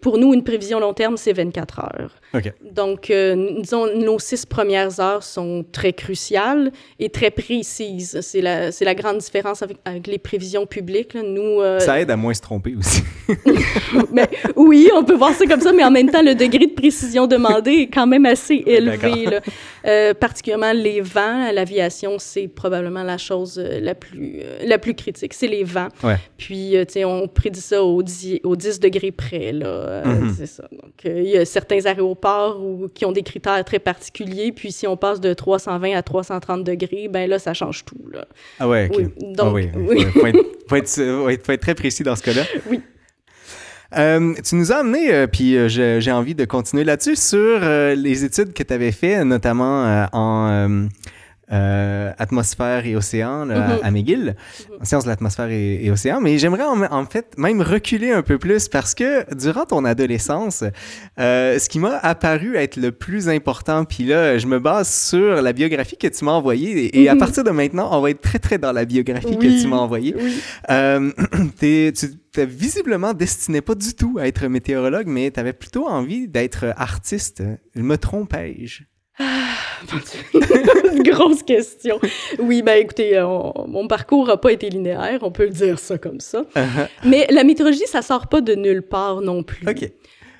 [0.00, 2.42] Pour nous, une prévision long terme, c'est 24 heures.
[2.72, 8.18] Donc, euh, disons, nos six premières heures sont très cruciales et très précises.
[8.22, 11.14] C'est la, la grande différence avec, avec les prévisions publiques.
[11.14, 13.02] Nous, euh, Ça aide à moins se tromper aussi.
[14.12, 16.74] mais, oui, on peut voir ça comme ça, mais en même temps, le degré de
[16.74, 19.26] précision demandé est quand même assez élevé.
[19.26, 19.40] Là.
[19.86, 25.34] Euh, particulièrement les vents à l'aviation, c'est probablement la chose la plus, la plus critique.
[25.34, 25.88] C'est les vents.
[26.38, 29.52] Puis, tu sais, on prédit ça au 10, au 10 degrés près.
[29.64, 30.34] Euh, mhm.
[30.36, 30.64] C'est ça.
[30.70, 32.60] Donc, euh, il y a certains aéroports
[32.94, 34.52] qui ont des critères très particuliers.
[34.52, 37.98] Puis, si on passe de 320 à 330 degrés, ben là, ça change tout.
[38.12, 38.26] Là.
[38.58, 38.96] Ah ouais, OK.
[38.98, 39.34] Oui.
[39.34, 39.70] Donc, ah oui.
[39.96, 40.20] Il faut,
[40.68, 42.42] faut, être, très précis dans ce cas-là.
[42.68, 42.80] Oui.
[43.96, 48.62] Euh, tu nous as amené, puis j'ai envie de continuer là-dessus, sur les études que
[48.62, 50.88] tu avais faites, notamment en
[51.50, 53.96] euh, atmosphère et océan là, à, mhm.
[53.96, 56.20] McGill, mm sciences de l'atmosphère et, et, océan.
[56.20, 60.62] Mais j'aimerais en, fait même reculer un peu plus parce que durant ton adolescence,
[61.18, 65.42] euh, ce qui m'a apparu être le plus important, puis là, je me base sur
[65.42, 67.20] la biographie que tu m'as envoyée et, à mhm.
[67.20, 70.14] partir de maintenant, on va être très très dans la biographie que tu m'as envoyée.
[70.70, 71.10] Euh,
[71.60, 71.92] tu
[72.46, 77.42] visiblement destiné pas du tout à être météorologue, mais tu avais plutôt envie d'être artiste.
[77.74, 78.84] Me trompais-je?
[81.04, 81.98] Grosse question.
[82.38, 83.26] Oui, ben écoutez, euh,
[83.66, 86.44] mon parcours n'a pas été linéaire, on peut le dire ça comme ça.
[86.54, 86.88] Uh-huh.
[87.04, 89.68] Mais la mythologie, ça sort pas de nulle part non plus.
[89.68, 89.90] OK.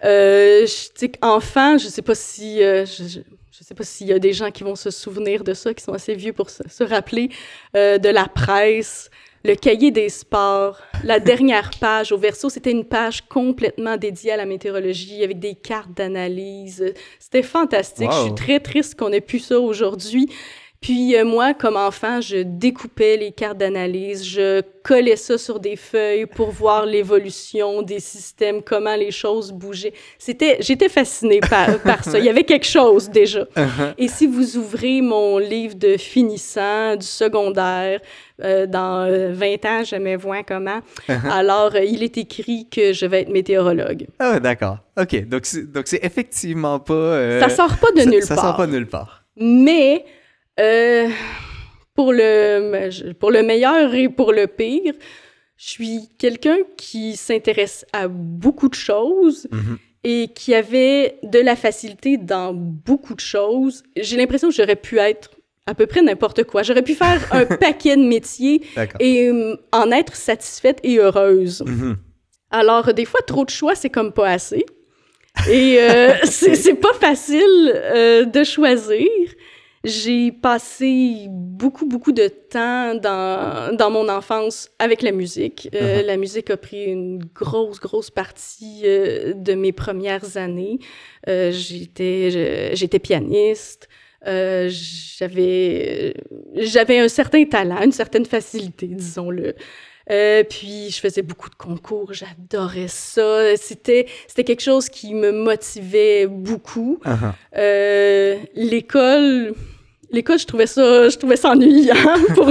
[0.05, 2.63] Euh, je, enfant, je sais pas si...
[2.63, 3.21] Euh, je,
[3.59, 5.83] je sais pas s'il y a des gens qui vont se souvenir de ça, qui
[5.83, 7.31] sont assez vieux pour se, se rappeler
[7.77, 9.11] euh, de la presse,
[9.49, 14.37] le cahier des sports, la dernière page au verso, c'était une page complètement dédiée à
[14.37, 16.93] la météorologie avec des cartes d'analyse.
[17.19, 18.11] C'était fantastique.
[18.13, 20.29] Je suis très triste qu'on ait pu ça aujourd'hui.
[20.81, 25.75] Puis euh, moi, comme enfant, je découpais les cartes d'analyse, je collais ça sur des
[25.75, 29.93] feuilles pour voir l'évolution des systèmes, comment les choses bougeaient.
[30.19, 32.19] C'était, j'étais fascinée par, par ça.
[32.19, 33.43] Il y avait quelque chose déjà.
[33.57, 33.95] Uh-huh.
[33.99, 38.01] Et si vous ouvrez mon livre de finissant du secondaire,
[38.45, 40.81] euh, dans 20 euh, ans, je me vois comment.
[41.09, 41.31] Uh-huh.
[41.33, 44.07] Alors, il est écrit que je vais être météorologue.
[44.21, 44.79] Ah, d'accord.
[44.97, 45.29] OK.
[45.29, 47.41] Donc, c'est, donc c'est effectivement pas...
[47.41, 48.29] ça sort pas de nulle part.
[48.29, 49.25] Ça sort pas de nulle part.
[49.37, 50.05] Mais
[50.59, 51.09] euh,
[51.95, 54.95] pour, le, pour le meilleur et pour le pire,
[55.57, 59.77] je suis quelqu'un qui s'intéresse à beaucoup de choses mm-hmm.
[60.05, 63.83] et qui avait de la facilité dans beaucoup de choses.
[63.97, 65.31] J'ai l'impression que j'aurais pu être
[65.67, 66.63] à peu près n'importe quoi.
[66.63, 68.63] J'aurais pu faire un paquet de métiers
[69.01, 71.63] et euh, en être satisfaite et heureuse.
[71.63, 71.97] Mm-hmm.
[72.51, 74.65] Alors, des fois, trop de choix, c'est comme pas assez.
[75.51, 79.07] Et euh, c'est pas facile de choisir.
[79.85, 85.69] J'ai passé beaucoup, beaucoup de temps dans, dans mon enfance avec la musique.
[85.75, 86.07] Euh, uh-huh.
[86.07, 90.81] La musique a pris une grosse, grosse partie euh, de mes premières années.
[91.29, 93.89] Euh, j'étais, j'étais pianiste.
[94.25, 96.15] j'avais,
[96.57, 99.55] j'avais un certain talent, une certaine facilité, disons-le.
[100.09, 103.57] Puis je faisais beaucoup de concours, j'adorais ça.
[103.57, 107.01] C'était c'était quelque chose qui me motivait beaucoup.
[107.05, 108.39] Uh-huh.
[108.55, 109.55] L'école,
[110.11, 111.95] l'école, je trouvais ça, je trouvais ça ennuyant
[112.35, 112.51] pour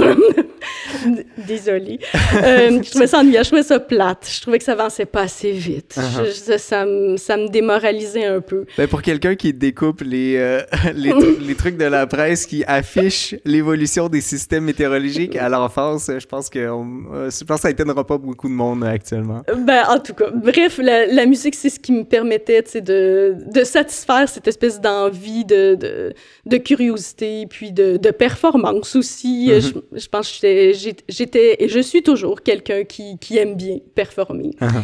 [1.46, 1.98] Désolée.
[2.34, 4.28] Euh, je trouvais ça ennuyant, je trouvais ça plate.
[4.30, 5.96] Je trouvais que ça avançait pas assez vite.
[5.98, 6.58] Uh-huh.
[6.58, 8.64] ça, me, ça me démoralisait un peu.
[8.76, 10.60] Ben pour quelqu'un qui découpe les, euh,
[10.94, 16.26] les, les, trucs de la presse qui affichent l'évolution des systèmes météorologiques à l'enfance, je
[16.26, 19.42] pense que euh, je pense que ça étonnera pas beaucoup de monde actuellement.
[19.66, 23.64] Ben, en tout cas, bref, la, la musique, c'est ce qui me permettait de, de
[23.64, 26.12] satisfaire cette espèce d'envie de, de,
[26.46, 29.48] de, curiosité, puis de, de performance aussi.
[29.50, 29.60] Mm-hmm.
[29.92, 30.72] je, je pense que
[31.08, 34.50] j'étais et je suis toujours quelqu'un qui, qui, aime bien performer.
[34.60, 34.82] Uh-huh.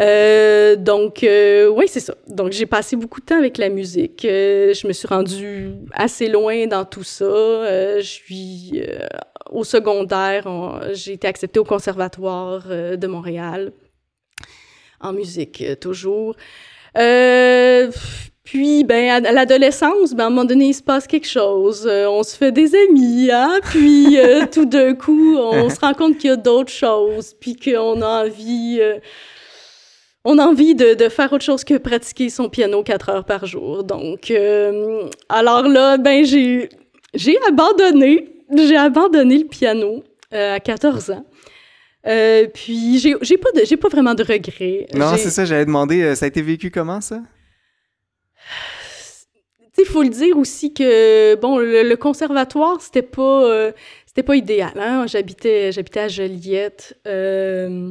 [0.00, 2.14] Euh, donc, euh, oui, c'est ça.
[2.28, 4.24] Donc, j'ai passé beaucoup de temps avec la musique.
[4.24, 7.24] Euh, je me suis rendue assez loin dans tout ça.
[7.26, 8.82] je suis
[9.50, 10.46] au secondaire.
[10.92, 13.72] J'ai été acceptée au Conservatoire de Montréal
[15.00, 16.34] en musique, toujours.
[18.50, 21.86] Puis, ben, à, l'adolescence, ben, à un moment donné, il se passe quelque chose.
[21.86, 23.60] Euh, on se fait des amis, hein?
[23.62, 27.56] Puis, euh, tout d'un coup, on se rend compte qu'il y a d'autres choses, puis
[27.56, 28.78] qu'on a envie...
[28.80, 29.00] Euh,
[30.24, 33.44] on a envie de, de, faire autre chose que pratiquer son piano quatre heures par
[33.44, 33.84] jour.
[33.84, 34.32] Donc,
[35.28, 36.70] alors là, ben, j'ai,
[37.12, 38.30] j'ai abandonné.
[38.56, 41.24] J'ai abandonné le piano à 14 ans.
[42.54, 44.86] Puis, j'ai, j'ai, pas de, j'ai pas vraiment de regrets.
[44.94, 47.20] Non, c'est ça, j'avais demandé, ça a été vécu comment, ça?
[49.78, 53.72] il faut le dire aussi que bon, le, conservatoire c'était pas euh,
[54.06, 54.72] c'était pas idéal.
[54.76, 55.06] Hein?
[55.06, 56.98] J'habitais j'habitais à Joliette.
[57.06, 57.90] Euh,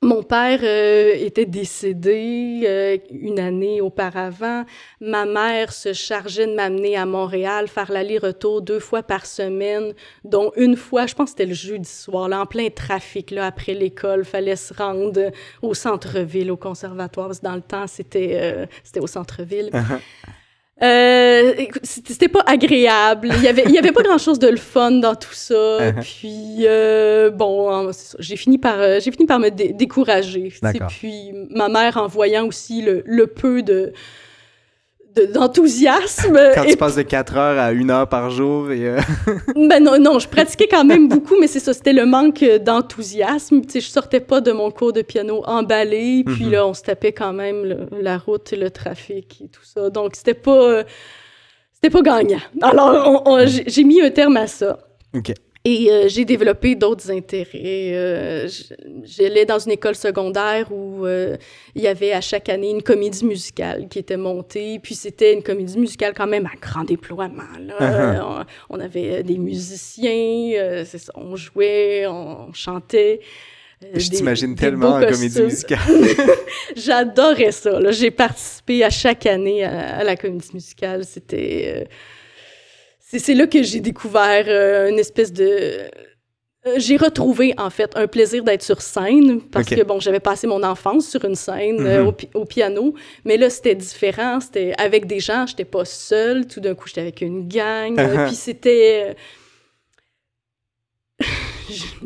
[0.00, 4.64] mon père euh, était décédé une année auparavant.
[5.00, 10.52] Ma mère se chargeait de m'amener à Montréal, faire l'aller-retour deux fois par semaine, dont
[10.56, 13.74] une fois, je pense que c'était le jeudi soir, là, en plein trafic, là, après
[13.74, 15.32] l'école, fallait se rendre
[15.62, 19.70] au centre-ville, au conservatoire, parce que dans le temps, c'était c'était au centre-ville.
[20.82, 23.30] Euh, c'était pas agréable.
[23.36, 25.54] Il y avait, il y avait pas grand chose de le fun dans tout ça.
[25.78, 26.02] Uh-huh.
[26.02, 30.52] Puis euh, bon, j'ai fini par, euh, j'ai fini par me décourager.
[30.88, 33.92] Puis ma mère, en voyant aussi le, le peu de
[35.32, 36.38] d'enthousiasme.
[36.54, 38.86] Quand tu passes de 4 heures à 1 heure par jour et...
[38.86, 39.00] Euh,
[39.56, 43.62] ben non, non, je pratiquais quand même beaucoup, mais c'est ça, c'était le manque d'enthousiasme.
[43.62, 46.52] Tu sais, je sortais pas de mon cours de piano emballé, puis mhm.
[46.52, 49.90] là, on se tapait quand même la route, le trafic et tout ça.
[49.90, 50.82] Donc, c'était pas...
[51.72, 52.40] c'était pas gagnant.
[52.62, 54.78] Alors, j'ai mis un terme à ça.
[55.14, 55.32] OK.
[55.68, 57.92] Et euh, j'ai développé d'autres intérêts.
[57.92, 58.48] Euh,
[59.04, 61.36] j'allais dans une école secondaire où euh,
[61.74, 64.78] il y avait à chaque année une comédie musicale qui était montée.
[64.78, 67.42] Puis c'était une comédie musicale quand même à grand déploiement.
[67.80, 68.44] Uh-huh.
[68.70, 73.20] on, avait des musiciens, ça, on jouait, on chantait.
[73.94, 75.78] Je t'imagine tellement en comédie musicale.
[76.76, 77.78] J'adorais ça.
[77.90, 81.04] J'ai participé à chaque année à la comédie musicale.
[81.04, 81.86] C'était
[83.16, 85.88] c'est là que j'ai découvert euh, une espèce de
[86.66, 90.46] euh, j'ai retrouvé en fait un plaisir d'être sur scène parce que bon j'avais passé
[90.46, 92.14] mon enfance sur une scène euh, mhm.
[92.34, 92.94] au, piano
[93.24, 97.00] mais là c'était différent c'était avec des gens j'étais pas seule tout d'un coup j'étais
[97.00, 99.16] avec une gang puis c'était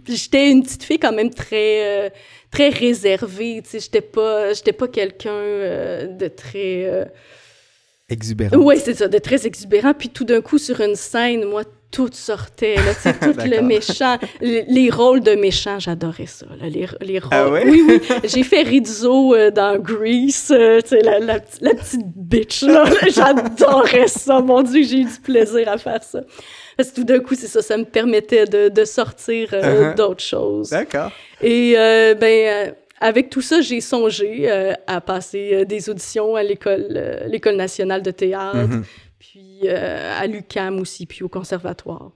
[0.06, 2.12] j'étais une petite fille quand même très
[2.50, 7.10] très réservée tu sais j'étais pas j'étais pas quelqu'un de très
[8.12, 8.56] Exubérant.
[8.58, 9.94] Oui, c'est ça, de très exubérant.
[9.94, 14.16] Puis tout d'un coup, sur une scène, moi, tout sortait, là, sais, tout le méchant,
[14.40, 17.52] les, rôles de méchants, j'adorais ça, là, les, les ah rôles.
[17.52, 17.64] ouais?
[17.66, 22.06] Oui, oui, j'ai fait Rizzo euh, dans Grease, euh, tu sais, la, la, la, petite
[22.16, 26.20] bitch, là, j'adorais ça, mon Dieu, j'ai eu du plaisir à faire ça.
[26.78, 29.94] Parce que tout d'un coup, c'est ça, ça me permettait de, de sortir euh, Uh-huh.
[29.96, 30.70] d'autres choses.
[30.70, 31.10] D'accord.
[31.42, 36.42] Et euh, ben, avec tout ça, j'ai songé euh, à passer euh, des auditions à
[36.42, 38.84] l'école, euh, l'école nationale de théâtre, Mhm.
[39.18, 42.10] puis à l'UCAM aussi, puis au conservatoire.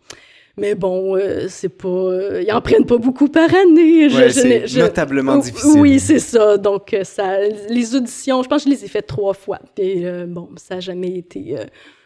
[0.59, 4.09] Mais bon, euh, c'est pas, euh, ils en prennent pas beaucoup par année.
[4.09, 5.78] Je- Ouais, je c'est je- notablement difficile.
[5.80, 6.57] Oui, c'est ça.
[6.57, 9.61] Donc ça, les auditions, je pense que je les ai faites trois fois.
[9.76, 11.57] Et euh, bon, ça n'a jamais été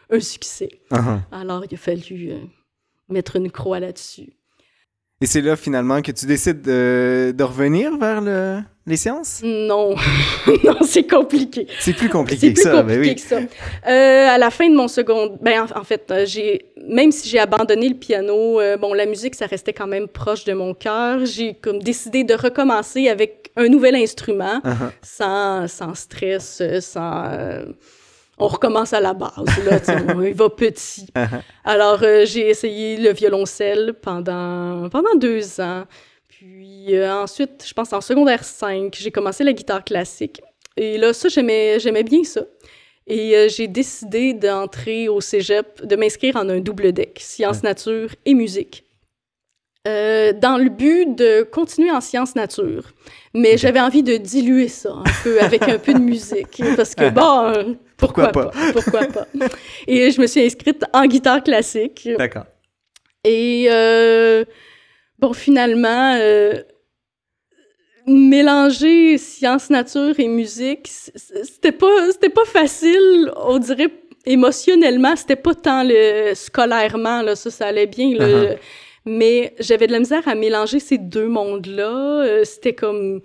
[0.09, 0.69] un succès.
[0.91, 1.19] Uh-huh.
[1.31, 2.33] Alors il a fallu
[3.07, 4.33] mettre une croix là-dessus.
[5.21, 9.41] Et c'est là finalement que tu décides de, de revenir vers le, les séances?
[9.43, 9.95] Non,
[10.63, 11.67] non, c'est compliqué.
[11.79, 13.15] C'est plus compliqué C'est que plus ça, compliqué ben oui.
[13.15, 13.39] que ça.
[13.87, 17.29] Euh, à la fin de mon second, ben en, en fait, euh, j'ai même si
[17.29, 20.73] j'ai abandonné le piano, euh, bon la musique ça restait quand même proche de mon
[20.73, 21.23] cœur.
[21.25, 24.89] J'ai comme décidé de recommencer avec un nouvel instrument, Uh-huh.
[25.03, 27.25] sans, sans stress, sans
[28.41, 29.31] on recommence à la base
[29.65, 29.79] là,
[30.15, 31.07] on y va petit.
[31.15, 31.41] Uh-huh.
[31.65, 35.83] Alors euh, j'ai essayé le violoncelle pendant pendant deux ans.
[36.27, 40.41] Puis euh, ensuite, je pense en secondaire 5, j'ai commencé la guitare classique.
[40.77, 42.41] Et là, ça, j'aimais, j'aimais bien ça.
[43.07, 48.15] Et euh, j'ai décidé d'entrer au cégep, de m'inscrire en un double deck, sciences nature
[48.25, 48.85] et musique.
[49.87, 52.83] Euh, dans le but de continuer en sciences nature.
[53.33, 56.61] Mais j'avais envie de diluer ça un peu avec un peu de musique.
[56.75, 58.71] Parce que, bon, euh, pourquoi, Pourquoi pas?
[58.73, 59.27] Pourquoi pas?
[59.87, 62.07] Et je me suis inscrite en guitare classique.
[62.15, 62.45] D'accord.
[63.23, 64.45] Et euh,
[65.17, 66.61] bon, finalement, euh,
[68.05, 73.91] mélanger sciences nature et musique, c'était pas, c'était pas facile, on dirait
[74.27, 78.15] émotionnellement, c'était pas tant le scolairement, là, ça, ça allait bien.
[79.05, 82.23] Mais j'avais de la misère à mélanger ces deux mondes-là.
[82.23, 83.21] Euh, c'était comme,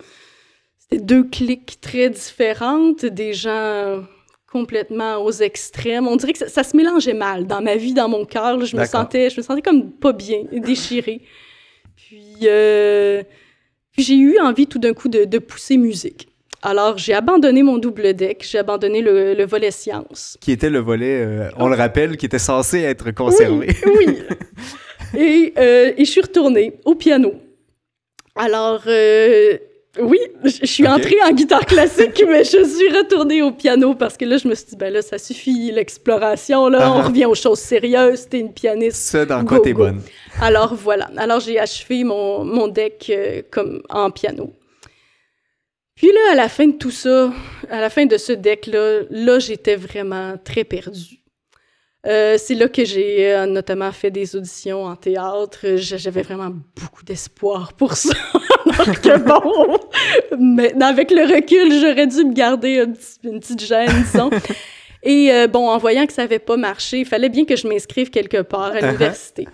[0.78, 4.02] c'était deux cliques très différentes, des gens
[4.50, 6.06] complètement aux extrêmes.
[6.06, 8.64] On dirait que ça, ça se mélangeait mal dans ma vie, dans mon cœur.
[8.64, 11.20] Je me sentais, je me sentais comme pas bien, déchirée.
[11.96, 13.22] Puis, euh,
[13.92, 16.28] puis j'ai eu envie tout d'un coup de, de pousser musique.
[16.62, 20.36] Alors, j'ai abandonné mon double deck, j'ai abandonné le, le volet sciences.
[20.40, 23.76] Qui était le volet, euh, on le rappelle, qui était censé être conservé.
[23.86, 24.22] Oui.
[25.14, 27.34] et, euh, et je suis retournée au piano.
[28.34, 29.56] Alors, euh,
[29.98, 34.26] oui, je suis entrée en guitare classique, mais je suis retournée au piano parce que
[34.26, 37.02] là, je me suis dit, ben là, ça suffit, l'exploration, là, on Ah.
[37.06, 38.98] revient aux choses sérieuses, t'es une pianiste.
[39.02, 39.84] Ça, dans quoi Go, t'es go.
[39.84, 40.02] bonne?
[40.42, 41.08] Alors, voilà.
[41.16, 44.52] Alors, j'ai achevé mon, mon deck euh, comme en piano.
[45.94, 47.32] Puis là, à la fin de tout ça,
[47.70, 51.20] à la fin de ce deck-là, là, j'étais vraiment très perdue.
[52.06, 55.58] Euh, c'est là que j'ai euh, notamment fait des auditions en théâtre.
[55.76, 56.50] J'avais vraiment
[56.80, 58.14] beaucoup d'espoir pour ça.
[58.78, 59.78] Alors que bon,
[60.38, 62.84] maintenant, avec le recul, j'aurais dû me garder
[63.24, 64.30] une petite gêne, disons.
[65.02, 67.68] Et euh, bon, en voyant que ça n'avait pas marché, il fallait bien que je
[67.68, 68.86] m'inscrive quelque part à Uh-huh.
[68.86, 69.46] l'université.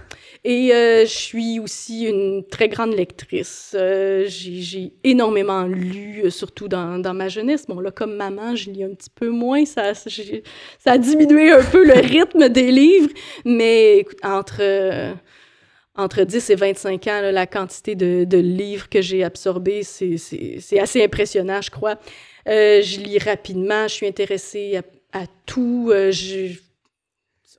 [0.45, 3.74] Et euh, je suis aussi une très grande lectrice.
[3.78, 7.66] Euh, j'ai énormément lu, euh, surtout dans, dans ma jeunesse.
[7.68, 9.64] Bon, là, comme maman, je lis un petit peu moins.
[9.64, 10.11] Ça, ça
[10.86, 13.11] a diminué un peu le rythme des livres.
[13.45, 15.14] Mais écoute, entre,
[15.95, 20.78] entre 10 et 25 ans, là, la quantité de, de livres que j'ai absorbés, c'est
[20.80, 21.99] assez impressionnant, je crois.
[22.49, 24.76] Euh, je lis rapidement, je suis intéressée
[25.12, 25.90] à, à tout.
[25.93, 26.59] euh, je-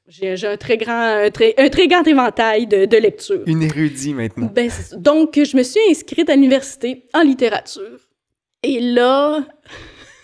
[0.08, 3.41] j'ai un très grand, un très, un très grand éventail de, de lecture.
[3.45, 4.49] Une érudite maintenant.
[4.54, 4.70] Ben.
[4.97, 7.99] Donc, je me suis inscrite à l'université en littérature.
[8.64, 9.45] Et là,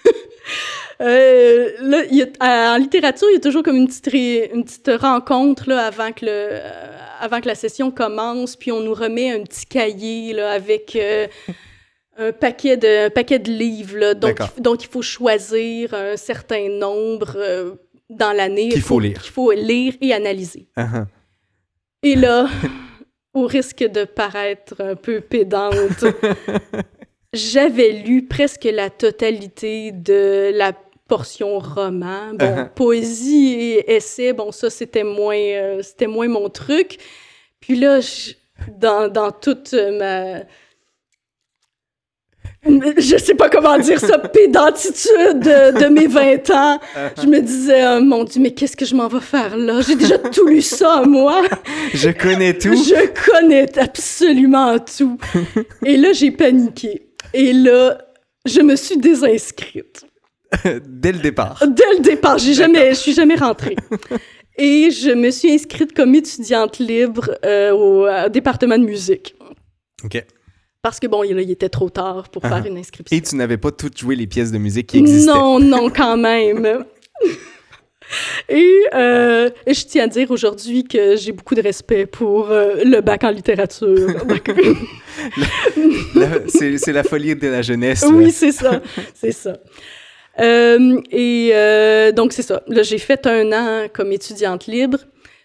[1.02, 4.08] euh, là il y a- en littérature, il y a toujours comme une petite,
[4.54, 8.82] une petite rencontre là, avant, que le, euh, avant que la session commence, puis on
[8.82, 11.28] nous remet un petit cahier là, avec euh,
[12.18, 13.98] un, paquet de, un paquet de livres.
[13.98, 17.78] Là, donc, donc, il faut choisir un certain nombre
[18.10, 18.70] dans l'année.
[18.70, 19.22] Qu'il faut lire.
[19.22, 20.68] Qu'il faut lire et analyser.
[20.78, 21.06] Uh-huh.
[22.04, 22.48] Et là,
[23.34, 26.04] au risque de paraître un peu pédante,
[27.34, 30.74] j'avais lu presque la totalité de la
[31.08, 32.34] portion roman.
[32.34, 32.70] Bon, Uh-huh.
[32.76, 36.98] poésie et essai, bon, ça, c'était moins, euh, c'était moins mon truc.
[37.60, 38.34] Puis là, je-
[38.78, 40.40] dans, dans toute ma...
[42.66, 46.80] Je sais pas comment dire ça, pédantitude de, de mes 20 ans.
[47.22, 49.82] Je me disais, oh, mon Dieu, mais qu'est-ce que je m'en vais faire là?
[49.82, 51.44] J'ai déjà tout lu ça, moi.
[51.94, 52.74] Je connais tout.
[52.74, 55.18] Je connais absolument tout.
[55.86, 57.10] Et là, j'ai paniqué.
[57.34, 57.98] Et là,
[58.46, 60.06] je me suis désinscrite.
[60.86, 61.64] Dès le départ.
[61.66, 63.76] Dès le départ, j'ai jamais, je suis jamais rentrée.
[64.58, 69.36] Et je me suis inscrite comme étudiante libre euh, au, département de musique.
[70.04, 70.22] OK.
[70.82, 72.68] Parce que bon, il, il était trop tard pour faire Uh-huh.
[72.68, 73.16] une inscription.
[73.18, 75.32] Et tu n'avais pas toutes joué les pièces de musique qui existaient?
[75.32, 76.86] Non, non, quand même.
[78.50, 82.84] Et, euh, et je tiens à dire aujourd'hui que j'ai beaucoup de respect pour euh,
[82.84, 84.08] le bac en littérature.
[86.16, 88.04] La- C'est la folie de la jeunesse.
[88.12, 88.82] oui, c'est ça,
[89.14, 89.58] c'est ça.
[90.40, 92.64] Euh, et euh, donc, c'est ça.
[92.68, 94.98] Là, j'ai fait un an comme étudiante libre.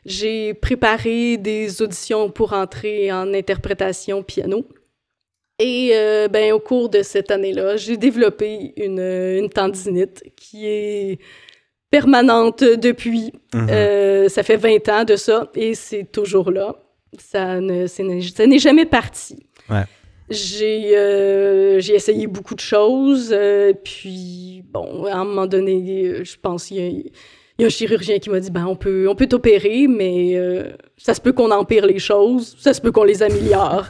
[0.06, 4.64] J'ai préparé des auditions pour entrer en interprétation piano.
[5.58, 11.18] Et euh, ben, au cours de cette année-là, j'ai développé une, une tendinite qui est
[11.90, 13.32] permanente depuis.
[13.54, 13.68] Mhm.
[13.70, 16.74] Euh, ça fait 20 ans de ça et c'est toujours là.
[17.18, 19.46] Ça ne- n'est jamais parti.
[19.70, 19.84] Ouais.
[20.30, 26.34] J'ai euh, essayé beaucoup de choses, euh, puis bon, à un moment donné, euh, je
[26.40, 27.12] pense qu'il y, a- il
[27.60, 30.70] y a un chirurgien qui m'a dit ben on peut on peut t'opérer, mais euh,
[30.96, 33.86] ça se peut qu'on empire les choses, ça se peut qu'on les améliore.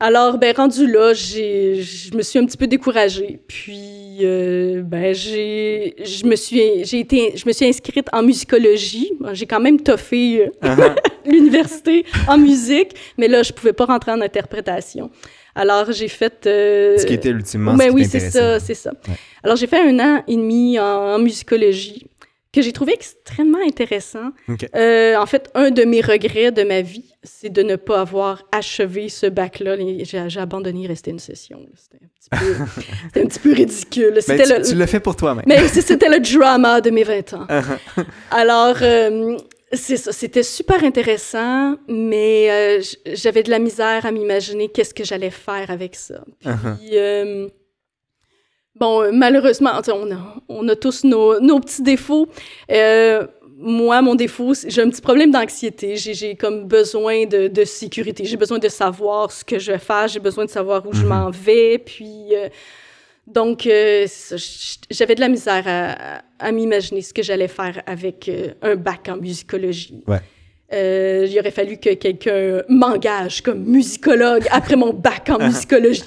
[0.00, 3.40] Alors, ben, rendu là, j'ai, je me suis un petit peu découragée.
[3.48, 9.10] Puis, euh, ben, j'ai, je me suis, j'ai été, je me suis inscrite en musicologie.
[9.32, 10.94] J'ai quand même toffé euh, Uh-huh.
[11.26, 15.10] l'université en musique, mais là, je pouvais pas rentrer en interprétation.
[15.56, 16.46] Alors, j'ai fait...
[16.46, 18.92] euh, Ce qui était ultimement ben ce qui oui, c'est ça, c'est ça.
[19.08, 19.14] Ouais.
[19.42, 22.06] Alors, j'ai fait un an et demi en, en musicologie
[22.52, 24.30] que j'ai trouvé extrêmement intéressant.
[24.74, 28.42] Euh, en fait, un de mes regrets de ma vie, c'est de ne pas avoir
[28.52, 29.76] achevé ce bac-là.
[30.04, 31.60] J'ai abandonné, il restait une session.
[31.74, 32.64] C'était un, petit peu-
[33.06, 34.18] c'était un petit peu ridicule.
[34.24, 35.44] Tu le, tu l'as fait pour toi-même.
[35.46, 37.46] mais c'était le drama de mes 20 ans.
[37.50, 38.04] Uh-huh.
[38.30, 39.36] Alors, euh,
[39.74, 42.82] c'est ça, c'était super intéressant, mais euh,
[43.12, 46.24] j'avais de la misère à m'imaginer qu'est-ce que j'allais faire avec ça.
[46.40, 46.76] Puis, Uh-huh.
[46.94, 47.48] euh,
[48.78, 52.26] bon, euh, malheureusement, on a, on a tous nos, nos petits défauts.
[52.70, 53.26] Euh,
[53.60, 55.96] moi, mon défaut, j'ai un petit problème d'anxiété.
[55.96, 58.24] J'ai, comme besoin de, de sécurité.
[58.24, 60.06] J'ai besoin de savoir ce que je vais faire.
[60.08, 61.08] J'ai besoin de savoir où je Mhm.
[61.08, 61.78] m'en vais.
[61.78, 62.48] Puis, euh,
[63.26, 64.06] donc, euh,
[64.90, 68.30] j'avais de la misère à, à m'imaginer ce que j'allais faire avec
[68.62, 70.02] un bac en musicologie.
[70.06, 70.20] Ouais.
[70.70, 76.02] Euh, il aurait fallu que quelqu'un m'engage comme musicologue après mon bac en musicologie.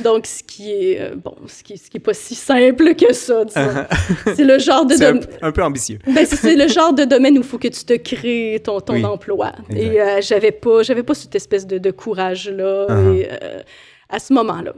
[0.00, 3.12] Donc, ce qui est, euh, bon, ce qui, ce qui est pas si simple que
[3.12, 3.86] ça, disons.
[4.34, 6.00] C'est le genre de un, dom- un peu ambitieux.
[6.06, 8.94] ben, c'est- le genre de domaine où il faut que tu te crées ton, ton
[8.94, 9.52] Oui, emploi.
[9.70, 9.80] exact.
[9.80, 13.16] Et euh, j'avais pas, j'avais pas cette espèce de, de courage-là Uh-huh.
[13.16, 13.60] et, euh,
[14.08, 14.72] à ce moment-là.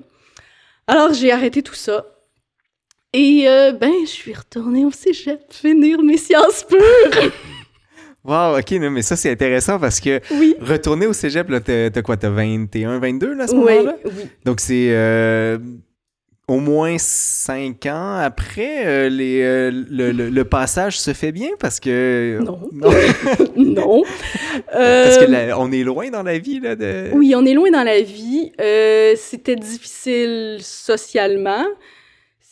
[0.86, 2.04] Alors, j'ai arrêté tout ça.
[3.14, 3.44] Et
[3.80, 7.30] ben, je suis retournée au cégep finir mes sciences pures.
[8.24, 10.54] Wow, OK, non, mais ça, c'est intéressant parce que Oui.
[10.60, 12.16] retourner au cégep, là, t'as t'as quoi?
[12.16, 13.96] T'as 21, 22 là, à ce Oui, moment-là?
[14.04, 14.10] oui.
[14.44, 15.58] Donc, c'est euh,
[16.46, 21.48] au moins cinq ans après, euh, les, euh, le, le- le passage se fait bien
[21.58, 22.38] parce que...
[22.44, 22.60] Non.
[22.80, 22.90] Non.
[23.56, 24.02] non.
[24.72, 27.10] parce que la- on est loin dans la vie, là, de...
[27.14, 28.52] Oui, on est loin dans la vie.
[29.16, 31.64] C'était difficile socialement.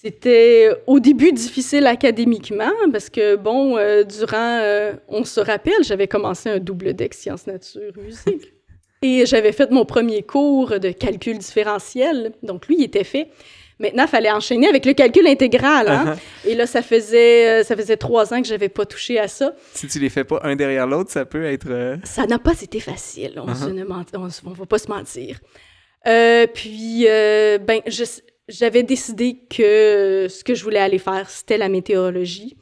[0.02, 6.08] C'était au début difficile académiquement parce que, bon, euh, durant, euh, on se rappelle, j'avais
[6.08, 8.52] commencé un double deck sciences nature musique.
[9.02, 12.32] Et j'avais fait mon premier cours de calcul différentiel.
[12.42, 13.28] Donc, lui, il était fait.
[13.78, 15.88] Maintenant, il fallait enchaîner avec le calcul intégral.
[15.88, 16.14] Hein?
[16.46, 16.50] Uh-huh.
[16.50, 19.54] Et là, ça faisait, euh, ça faisait trois ans que j'avais pas touché à ça.
[19.72, 21.98] Si tu les fais pas un derrière l'autre, ça peut être...
[22.04, 23.72] Ça n'a pas été facile, on Uh-huh.
[23.72, 25.40] ne ment- on, va pas se mentir.
[26.06, 28.04] Euh, puis, euh, ben, je-
[28.50, 32.56] j'avais décidé que ce que je voulais aller faire, c'était la météorologie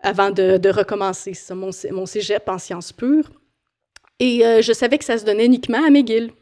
[0.00, 3.30] avant de, de recommencer ça, mon, mon cégep en sciences pures.
[4.18, 6.32] Et euh, je savais que ça se donnait uniquement à McGill.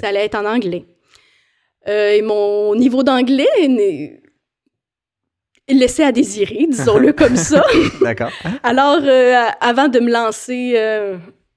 [0.00, 0.84] Ça allait être en anglais.
[1.88, 3.48] Euh, et mon niveau d'anglais
[5.68, 7.64] il laissait à désirer, disons-le comme ça.
[8.00, 8.30] D'accord.
[8.62, 11.16] Alors, euh, avant de me lancer euh,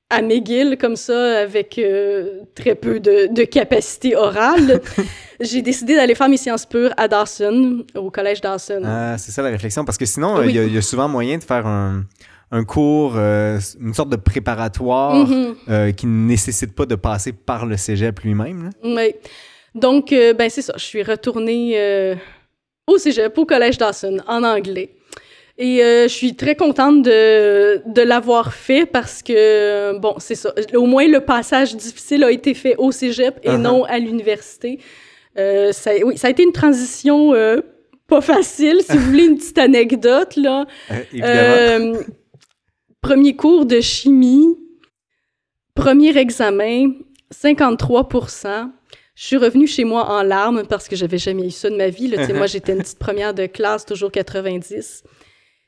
[0.10, 4.82] à McGill comme ça, avec euh, très peu de, de capacité orale,
[5.40, 8.82] j'ai décidé d'aller faire mes sciences pures à Dawson, au collège Dawson.
[8.86, 9.84] Ah, c'est ça la réflexion.
[9.84, 10.54] Parce que sinon, il Oui.
[10.54, 12.04] y, a- il y a souvent moyen de faire un,
[12.52, 15.56] un cours, euh, une sorte de préparatoire Mhm.
[15.70, 18.70] euh, qui ne nécessite pas de passer par le cégep lui-même.
[18.84, 19.16] Oui.
[19.74, 20.74] Donc, ben c'est ça.
[20.78, 22.16] Je suis retournée
[22.88, 24.92] au cégep, au collège Dawson, en anglais.
[25.58, 30.54] Et euh, je suis très contente de, de l'avoir fait parce que, bon, c'est ça.
[30.74, 33.58] Au moins, le passage difficile a été fait au cégep et Uh-huh.
[33.58, 34.80] non à l'université.
[35.38, 37.62] Euh, ça, oui, ça a été une transition euh,
[38.08, 38.82] pas facile.
[38.82, 40.66] Si vous voulez une petite anecdote, là.
[41.14, 42.00] Évidemment.
[43.02, 44.58] Premier cours de chimie,
[45.76, 46.92] premier examen,
[47.32, 48.10] 53
[49.16, 51.90] Je suis revenue chez moi en larmes parce que j'avais jamais eu ça de ma
[51.90, 52.08] vie.
[52.08, 52.26] Là.
[52.26, 55.04] Sais, moi, j'étais une petite première de classe, toujours 90.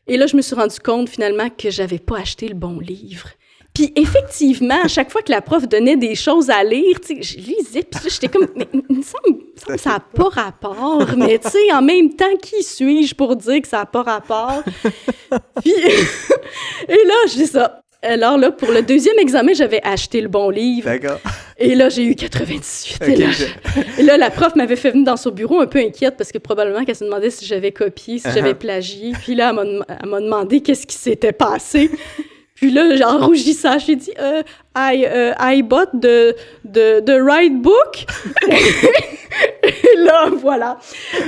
[0.08, 3.30] Et là, je me suis rendu compte finalement que j'avais pas acheté le bon livre.
[3.74, 7.22] Puis effectivement, à chaque fois que la prof donnait des choses à lire, tu sais,
[7.22, 11.06] je lisais, puis j'étais comme, mais il me semble, que ça n'a pas rapport.
[11.16, 14.64] Mais tu sais, en même temps, qui suis-je pour dire que ça n'a pas rapport?
[15.62, 15.74] puis,
[16.88, 17.82] et là, je dis ça.
[18.04, 20.90] Alors là, pour le deuxième examen, j'avais acheté le bon livre.
[20.90, 21.20] D'accord.
[21.58, 23.04] Et là, j'ai eu 98.
[23.98, 26.38] et, là, la prof m'avait fait venir dans son bureau un peu inquiète parce que
[26.38, 28.56] probablement qu'elle se demandait si j'avais copié, si j'avais uh-huh.
[28.56, 29.12] plagié.
[29.24, 31.90] Puis là, elle m'a demandé qu'est-ce qui s'était passé.
[32.58, 34.42] Puis là, en rougissant, j'ai dit euh,
[34.76, 36.34] I, uh, I bought the,
[36.66, 38.08] the, the right book.
[39.64, 40.80] Et là, voilà.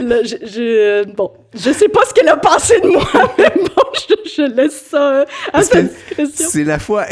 [0.02, 3.08] Là, je, je, bon, je sais pas ce qu'elle a pensé de moi,
[3.38, 6.48] mais bon, je, je laisse ça euh, à sa discrétion.
[6.50, 7.06] C'est la fois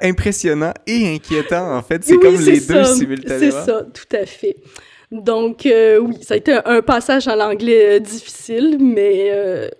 [0.00, 2.04] impressionnant et inquiétant, en fait.
[2.04, 3.40] C'est comme les deux simultanément.
[3.40, 4.56] C'est ça, tout à fait.
[5.10, 9.70] Donc, euh, oui, ça a été un, passage en anglais difficile, mais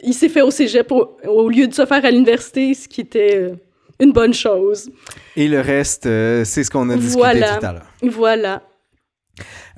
[0.00, 3.36] il s'est fait au cégep au, lieu de se faire à l'université, ce qui était
[3.36, 3.56] euh,
[4.00, 4.90] une bonne chose.
[5.36, 7.58] Et le reste, euh, c'est ce qu'on a discuté voilà.
[7.58, 7.92] tout à l'heure.
[8.02, 8.62] Voilà.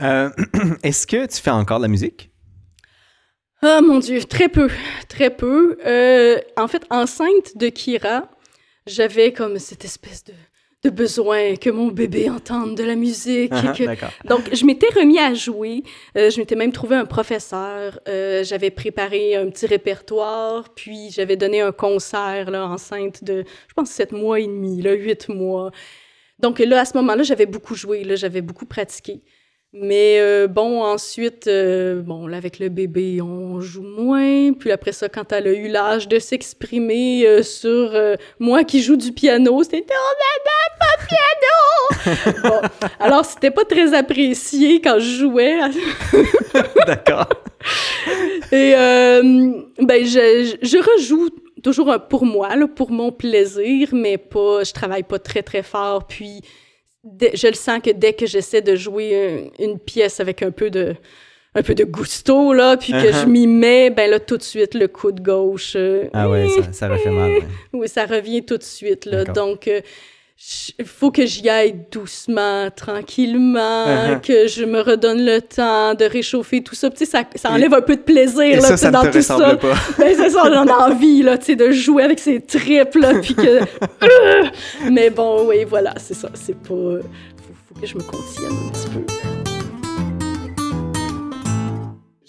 [0.01, 0.31] Euh,
[0.83, 2.31] est-ce que tu fais encore de la musique?
[3.63, 4.71] Ah mon Dieu, très peu,
[5.09, 5.77] très peu.
[6.57, 8.31] en fait, enceinte de Kira,
[8.87, 10.33] j'avais comme cette espèce de
[10.83, 13.53] de besoin que mon bébé entende de la musique.
[13.53, 13.75] Ah,
[14.25, 15.83] donc, je m'étais remis à jouer.
[16.17, 18.01] Euh, je m'étais même trouvé un professeur.
[18.09, 23.75] Euh, j'avais préparé un petit répertoire, puis j'avais donné un concert là, enceinte de, je
[23.75, 25.71] pense, sept mois et demi, là, huit mois.
[26.39, 29.21] Donc là, à ce moment-là, j'avais beaucoup joué, là, j'avais beaucoup pratiqué.
[29.73, 34.53] Mais euh, bon, ensuite, euh, bon, là, avec le bébé, on joue moins.
[34.53, 37.93] Puis après ça, quand elle a eu l'âge de s'exprimer euh, sur
[38.41, 40.15] moi qui joue du piano, c'était «Oh,
[40.45, 42.43] maman, pas piano!
[42.43, 42.69] bon,
[42.99, 45.61] alors, c'était pas très apprécié quand je jouais.
[46.87, 47.29] D'accord.
[48.51, 51.29] Et, ben, je, je, rejoue
[51.63, 56.09] toujours pour moi, là, pour mon plaisir, mais pas, je travaille pas très, très fort.
[56.09, 56.41] Puis
[57.05, 60.95] je le sens que dès que j'essaie de jouer une, pièce avec un peu de
[61.55, 63.27] un peu de gusto là puis que je uh-huh.
[63.27, 66.73] m'y mets ben là tout de suite le coup de gauche euh, ah ouais ça,
[66.73, 67.33] ça refait mal
[67.73, 69.25] oui ça revient tout de suite là.
[69.25, 69.81] Donc euh,
[70.79, 74.21] il faut que j'y aille doucement, tranquillement, uh-huh.
[74.23, 76.89] que je me redonne le temps de réchauffer tout ça.
[76.89, 79.19] Tu sais, ça, ça enlève un peu de plaisir Et là, ça, ça dans te
[79.19, 79.57] tout ça.
[79.57, 79.75] Pas.
[79.99, 83.15] Ben, c'est ça, j'en ai envie là, tu sais, de jouer avec ces tripes là,
[83.21, 83.61] puis que.
[84.91, 86.31] Mais bon, oui, voilà, c'est ça.
[86.33, 86.69] C'est pas.
[86.69, 89.40] Faut, faut que je me contienne un petit peu.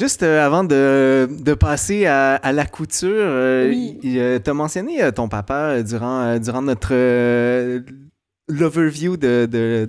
[0.02, 4.00] Juste euh, avant de, de, passer à, à la couture, euh, oui.
[4.04, 6.96] euh, tu as mentionné ton papa durant, durant notre
[8.48, 9.88] l'overview de, de,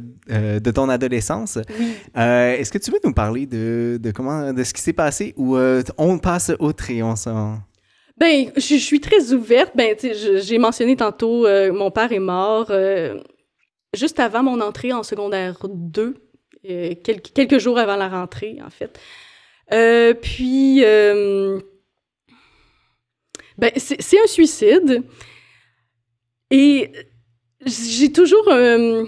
[0.59, 1.59] de, ton adolescence.
[1.81, 1.95] Oui.
[2.15, 5.57] Est-ce que tu veux nous parler de, de, comment, de ce qui s'est passé ou
[5.97, 7.57] on passe au on s'en...
[8.19, 9.73] Ben, je, suis très ouverte.
[9.75, 9.97] Ben,
[10.43, 12.71] j'ai mentionné tantôt, mon père est mort
[13.95, 16.15] juste avant mon entrée en secondaire 2,
[17.03, 19.01] quelques, quelques jours avant la rentrée, en fait.
[19.73, 21.61] Euh, puis, euh,
[23.59, 25.03] ben, c'est un suicide.
[26.51, 26.93] Et
[27.65, 28.49] j'ai toujours.
[28.49, 29.05] Euh,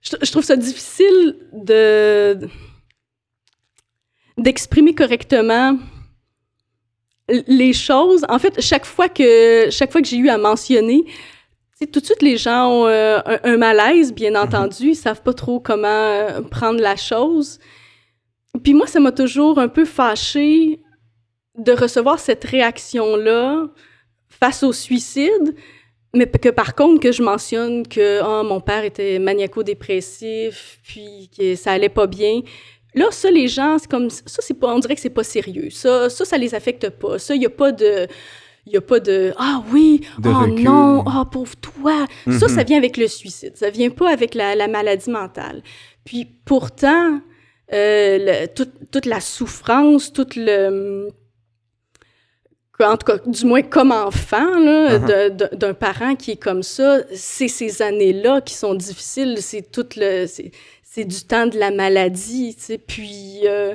[0.00, 2.48] je, trouve ça difficile de
[4.38, 5.76] d'exprimer correctement
[7.46, 8.24] les choses.
[8.30, 11.04] En fait, chaque fois que chaque fois que j'ai eu à mentionner,
[11.92, 14.46] tout de suite les gens ont un, malaise, bien mm-hmm.
[14.46, 17.58] entendu, ils savent pas trop comment prendre la chose.
[18.62, 20.80] Puis moi, ça m'a toujours un peu fâché
[21.56, 23.68] de recevoir cette réaction-là
[24.28, 25.54] face au suicide,
[26.14, 31.54] mais que par contre, que je mentionne que oh, mon père était maniaco-dépressif, puis que
[31.54, 32.40] ça allait pas bien.
[32.94, 35.70] Là, ça, les gens, c'est comme ça, c'est pas, on dirait que c'est pas sérieux.
[35.70, 37.18] Ça, ça, ça les affecte pas.
[37.18, 38.08] Ça, il y a pas de,
[38.66, 42.06] il y a pas de ah oui, oh non, oh pauvre toi.
[42.26, 42.66] Ça, ça mhm.
[42.66, 43.56] vient avec le suicide.
[43.56, 45.62] Ça vient pas avec la, la maladie mentale.
[46.04, 47.20] Puis pourtant,
[47.72, 51.10] euh, toute la souffrance, toute le
[52.84, 55.54] en tout cas, du moins comme enfant, uh-huh.
[55.54, 60.26] d'un parent qui est comme ça, c'est ces années-là qui sont difficiles, c'est tout le,
[60.26, 63.74] c'est du temps de la maladie, tu sais, puis euh,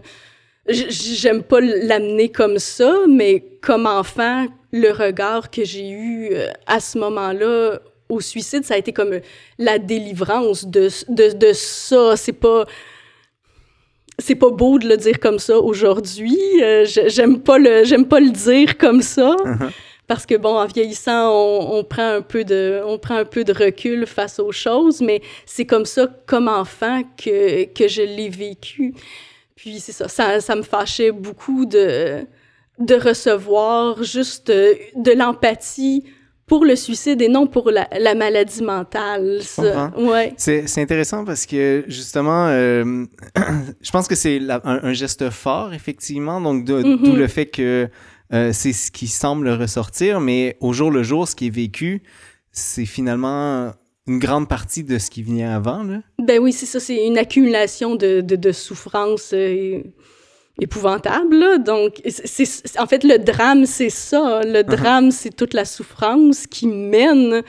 [0.68, 6.80] j'aime pas l'amener comme ça, mais comme enfant, le regard que j'ai eu euh, à
[6.80, 7.80] ce moment-là
[8.10, 9.20] au suicide, ça a été comme
[9.58, 12.66] la délivrance de, de, de ça, c'est pas
[14.20, 16.40] c'est pas beau de le dire comme ça aujourd'hui.
[16.62, 19.70] Euh, j'aime pas le j'aime pas le dire comme ça uh-huh.
[20.08, 23.54] parce que bon en vieillissant on, prend un peu de on prend un peu de
[23.54, 28.94] recul face aux choses mais c'est comme ça comme enfant que que je l'ai vécu.
[29.56, 32.26] Puis c'est ça, ça ça me fâchait beaucoup de
[32.80, 36.04] de recevoir juste euh, de l'empathie
[36.48, 39.42] pour le suicide et non pour la, maladie mentale.
[39.98, 40.34] Ouais.
[40.38, 43.06] C'est intéressant parce que justement, euh,
[43.82, 47.16] je pense que c'est un, geste fort, effectivement, donc d'où mm-hmm.
[47.16, 47.90] le fait que
[48.34, 52.04] euh, c'est ce qui semble ressortir, mais au jour le jour, ce qui est vécu,
[52.52, 53.74] c'est finalement
[54.08, 55.84] une grande partie de ce qui venait avant.
[55.84, 56.02] Là.
[56.20, 59.32] Ben oui, c'est ça, c'est une accumulation de, de, de souffrances.
[59.34, 59.82] Euh,
[60.60, 61.64] épouvantable.
[61.64, 64.42] Donc, c'est, en fait, le drame, c'est ça.
[64.44, 64.64] Le uh-huh.
[64.64, 67.44] drame, c'est toute la souffrance qui mène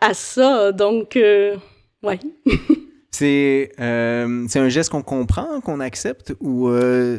[0.00, 0.72] à, ça.
[0.72, 1.56] Donc, euh,
[2.02, 2.18] ouais.
[3.10, 6.68] c'est, euh, c'est un geste qu'on comprend, qu'on accepte ou.
[6.68, 7.18] Euh...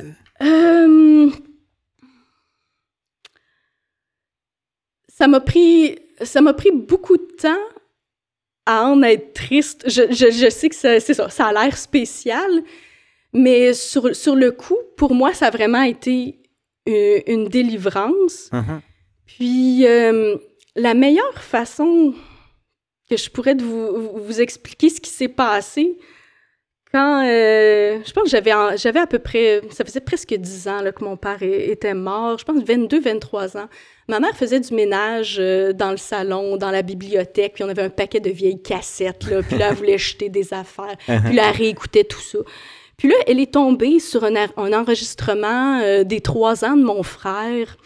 [5.17, 7.55] Ça m'a pris, ça m'a pris beaucoup de temps
[8.65, 9.85] à en être triste.
[9.87, 12.49] Je, je, je sais que c'est ça, ça a l'air spécial,
[13.35, 16.39] mais sur, sur le coup, pour moi, ça a vraiment été
[16.87, 18.49] euh, une, délivrance.
[18.51, 18.79] Uh-huh.
[19.25, 20.37] Puis euh,
[20.75, 22.13] la meilleure façon
[23.09, 25.97] que je pourrais vous, vous expliquer ce qui s'est passé,
[26.93, 30.81] quand euh, je pense que j'avais, j'avais à peu près, ça faisait presque 10 ans
[30.81, 33.67] là, que mon père était mort, je pense 22, 23 ans.
[34.07, 37.89] Ma mère faisait du ménage dans le salon, dans la bibliothèque, puis on avait un
[37.89, 41.23] paquet de vieilles cassettes, là, puis là, elle voulait jeter des affaires, uh-huh.
[41.25, 42.39] puis là, elle réécoutait tout ça.
[42.97, 47.77] Puis là, elle est tombée sur un, enregistrement euh, des trois ans de mon frère.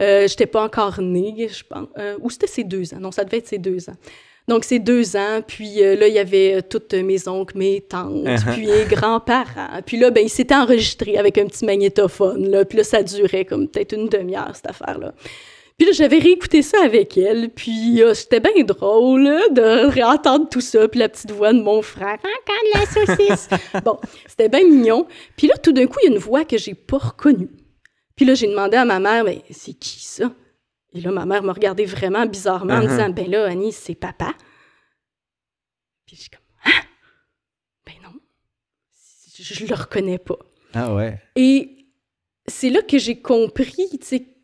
[0.00, 1.88] Euh, J'étais pas encore née, je pense.
[1.98, 2.98] Euh, ou c'était ses deux ans.
[3.00, 3.96] Non, ça devait être ses deux ans.
[4.48, 5.40] Donc, c'est deux ans.
[5.46, 8.52] Puis euh, là, il y avait toutes mes oncles, mes tantes, uh-huh.
[8.52, 9.80] puis mes grands-parents.
[9.84, 12.48] Puis là, ben, il s'était enregistré avec un petit magnétophone.
[12.48, 12.64] Là.
[12.64, 15.14] Puis là, ça durait comme peut-être une demi-heure, cette affaire-là.
[15.76, 20.62] Puis là, j'avais réécouté ça avec elle, puis euh, c'était bien drôle de réentendre tout
[20.62, 23.48] ça, puis la petite voix de mon frère, encore la saucisse.
[23.84, 25.06] bon, c'était bien mignon.
[25.36, 27.50] Puis là, tout d'un coup, il y a une voix que j'ai pas reconnue.
[28.14, 30.32] Puis là, j'ai demandé à ma mère, mais c'est qui ça?
[30.94, 32.88] Et là, ma mère m'a regardé vraiment bizarrement en uh-huh.
[32.88, 34.32] disant, ben là, Annie, c'est papa.
[36.06, 36.86] Puis j'ai comme, ah!
[37.84, 38.18] Ben non,
[39.38, 40.38] je, je le reconnais pas.
[40.72, 41.20] Ah ouais.
[41.36, 41.86] Et
[42.46, 44.35] c'est là que j'ai compris, tu sais,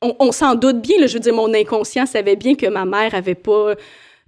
[0.00, 3.34] on, s'en doute bien, je veux dire, mon inconscient savait bien que ma mère avait
[3.34, 3.74] pas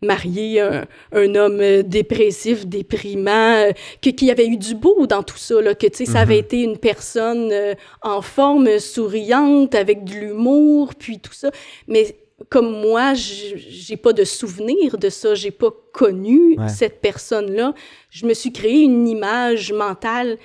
[0.02, 5.60] marié un, homme dépressif, déprimant, euh, qu'il y avait eu du beau dans tout ça,
[5.60, 6.44] là, que tu sais, ça avait mhm.
[6.44, 11.50] été une personne euh, en forme, souriante, avec de l'humour, puis tout ça.
[11.86, 12.16] Mais
[12.48, 17.74] comme moi, j'ai pas de souvenir de ça, j'ai pas connu cette personne-là.
[18.08, 20.38] Je me suis créé une image mentale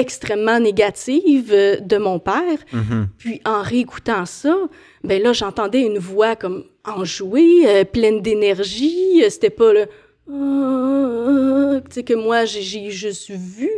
[0.00, 2.58] extrêmement négative euh, de mon père.
[2.72, 3.06] Mm-hmm.
[3.18, 4.56] Puis en réécoutant ça,
[5.04, 9.22] ben là, j'entendais une voix comme enjouée, euh, pleine d'énergie.
[9.22, 9.86] Euh, c'était pas le
[11.88, 13.70] tu sais que moi j'ai juste vu.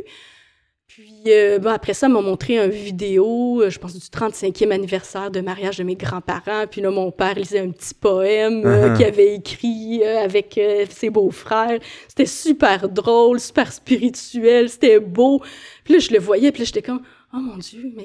[0.95, 5.79] Puis ben après ça, m'a montré une vidéo, je pense du 35e anniversaire de mariage
[5.79, 6.67] de mes grands-parents.
[6.71, 8.97] Puis là, mon père lisait un petit poème uh-huh.
[8.97, 11.81] qu'il avait écrit avec ses beaux-frères.
[12.09, 15.43] C'était super drôle, super spirituel, c'était beau.
[15.85, 17.01] Puis là, je le voyais, puis là, j'étais comme,
[17.33, 18.05] oh mon Dieu, mais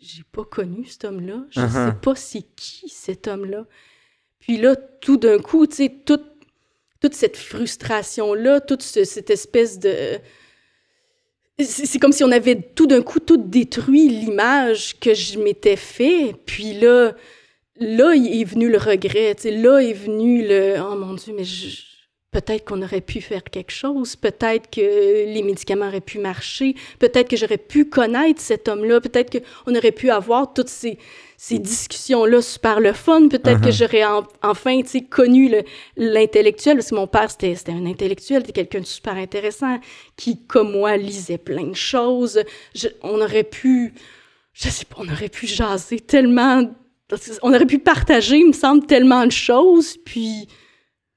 [0.00, 1.44] j'ai pas connu cet homme-là.
[1.50, 1.88] Je uh-huh.
[1.88, 3.66] sais pas c'est qui cet homme-là.
[4.38, 6.24] Puis là, tout d'un coup, tu sais, toute,
[7.00, 10.20] toute cette frustration-là, toute cette espèce de.
[11.58, 16.34] C'est comme si on avait tout d'un coup tout détruit l'image que je m'étais fait.
[16.44, 17.12] Puis là,
[17.76, 19.34] là est venu le regret.
[19.44, 20.76] Là est venu le.
[20.80, 21.80] Oh mon Dieu, mais je,
[22.30, 27.30] peut-être qu'on aurait pu faire quelque chose, peut-être que les médicaments auraient pu marcher, peut-être
[27.30, 30.98] que j'aurais pu connaître cet homme-là, peut-être qu'on aurait pu avoir toutes ces,
[31.36, 33.72] ces discussions-là super le fun, peut-être que uh-huh.
[33.72, 34.04] j'aurais
[34.42, 34.80] enfin
[35.10, 35.54] connu
[35.96, 39.78] l'intellectuel, parce que mon père, c'était un intellectuel, c'était quelqu'un de super intéressant,
[40.16, 42.40] qui, comme moi, lisait plein de choses.
[43.02, 43.94] on aurait pu,
[44.54, 46.64] je sais pas, on aurait pu jaser tellement,
[47.42, 50.48] on aurait pu partager, il me semble, tellement de choses, puis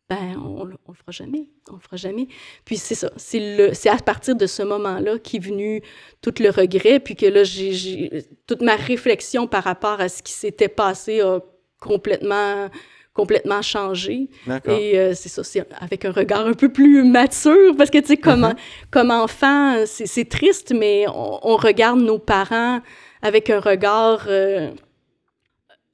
[0.10, 1.50] ben, on, le fera jamais.
[1.70, 2.28] On le fera jamais.
[2.66, 3.12] Puis c'est ça.
[3.18, 5.84] C'est à partir de ce moment-là qu'est venu
[6.22, 10.34] tout le regret, puis que là, j'ai toute ma réflexion par rapport à ce qui
[10.34, 11.40] s'était passé a
[11.80, 12.70] complètement
[13.14, 14.30] complètement changé.
[14.66, 18.08] Et euh, c'est ça, c'est avec un regard un peu plus mature, parce que, tu
[18.08, 18.58] sais, comme, uh-huh.
[18.92, 22.80] comme enfant, c'est triste, mais on, regarde nos parents
[23.22, 24.26] avec un regard...
[24.28, 24.72] Euh,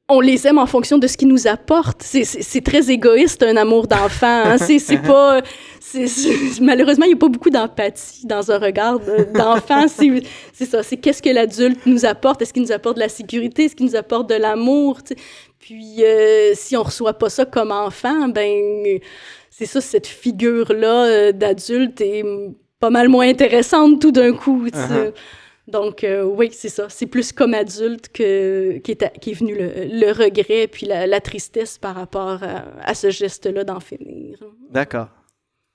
[0.08, 2.04] on les aime en fonction de ce qu'ils nous apportent.
[2.04, 4.44] C'est très égoïste, un amour d'enfant.
[4.46, 4.58] Hein?
[4.58, 5.42] C'est pas...
[6.62, 9.00] malheureusement, il n'y a pas beaucoup d'empathie dans un regard
[9.34, 9.86] d'enfant.
[10.54, 12.42] c'est ça, c'est qu'est-ce que l'adulte nous apporte?
[12.42, 13.66] Est-ce qu'il nous apporte de la sécurité?
[13.66, 15.00] Est-ce qu'il nous apporte de l'amour?
[15.58, 19.00] Puis, euh, si on reçoit pas ça comme enfant, ben
[19.50, 22.24] c'est ça, cette figure-là euh, d'adulte est
[22.80, 24.68] pas mal moins intéressante tout d'un coup.
[25.68, 26.88] Donc, euh, oui, c'est ça.
[26.90, 31.78] C'est plus comme adulte que, qui, est, qui est venu le, regret puis la, tristesse
[31.78, 32.40] par rapport
[32.84, 34.38] à, ce geste-là d'en finir.
[34.70, 35.08] D'accord.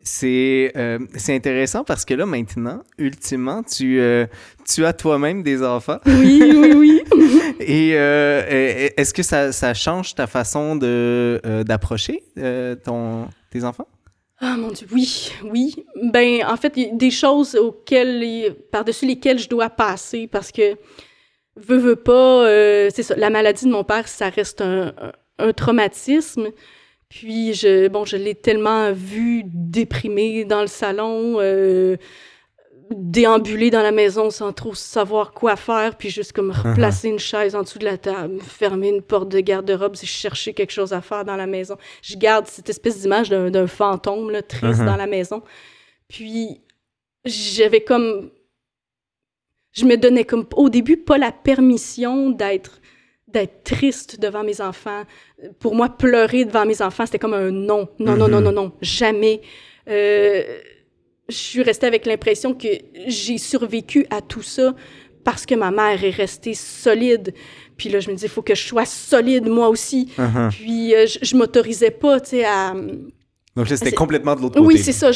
[0.02, 4.26] C'est euh, intéressant parce que là, maintenant, ultimement, tu, euh,
[4.66, 5.98] tu as toi-même des enfants.
[6.06, 7.02] Oui, oui, oui.
[7.60, 12.22] Et est-ce que ça, ça, change ta façon d'approcher
[12.84, 13.88] ton tes enfants?
[14.40, 15.84] Ah mon Dieu, oui, oui.
[16.02, 20.76] Ben, en fait, y a des choses auxquelles, par-dessus lesquelles je dois passer parce que,
[21.56, 24.94] veux, veux pas, euh, c'est ça, la maladie de mon père, ça reste un,
[25.38, 26.48] un traumatisme.
[27.10, 31.36] Puis, je, bon, je l'ai tellement vu déprimé dans le salon.
[31.40, 31.96] Euh,
[32.90, 36.70] déambuler dans la maison sans trop savoir quoi faire, puis juste comme uh-huh.
[36.70, 40.12] replacer une chaise en dessous de la table, fermer une porte de garde-robe si je
[40.12, 41.76] cherchais quelque chose à faire dans la maison.
[42.02, 44.86] Je garde cette espèce d'image d'un fantôme là, triste uh-huh.
[44.86, 45.42] dans la maison.
[46.08, 46.60] Puis
[47.24, 48.30] j'avais comme...
[49.72, 52.80] Je me donnais comme au début pas la permission d'être
[53.28, 55.04] d'être triste devant mes enfants.
[55.60, 57.88] Pour moi, pleurer devant mes enfants, c'était comme un non.
[58.00, 58.42] Non, non, non, mm-hmm.
[58.42, 59.40] non, non, jamais.
[59.88, 60.42] Euh,
[61.30, 62.68] je suis restée avec l'impression que
[63.06, 64.74] j'ai survécu à tout ça
[65.24, 67.34] parce que ma mère est restée solide.
[67.76, 70.12] Puis là, je me disais, il faut que je sois solide moi aussi.
[70.18, 70.50] Uh-huh.
[70.50, 72.74] Puis euh, je, m'autorisais pas, tu sais, à...
[73.56, 74.66] Donc c'était complètement de l'autre côté.
[74.66, 75.10] Oui, c'est ça.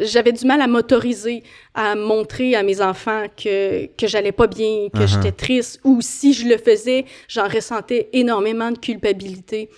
[0.00, 1.44] J'avais du mal à m'autoriser
[1.74, 5.06] à montrer à mes enfants que, que j'allais pas bien, que uh-huh.
[5.06, 9.70] j'étais triste, ou si je le faisais, j'en ressentais énormément de culpabilité.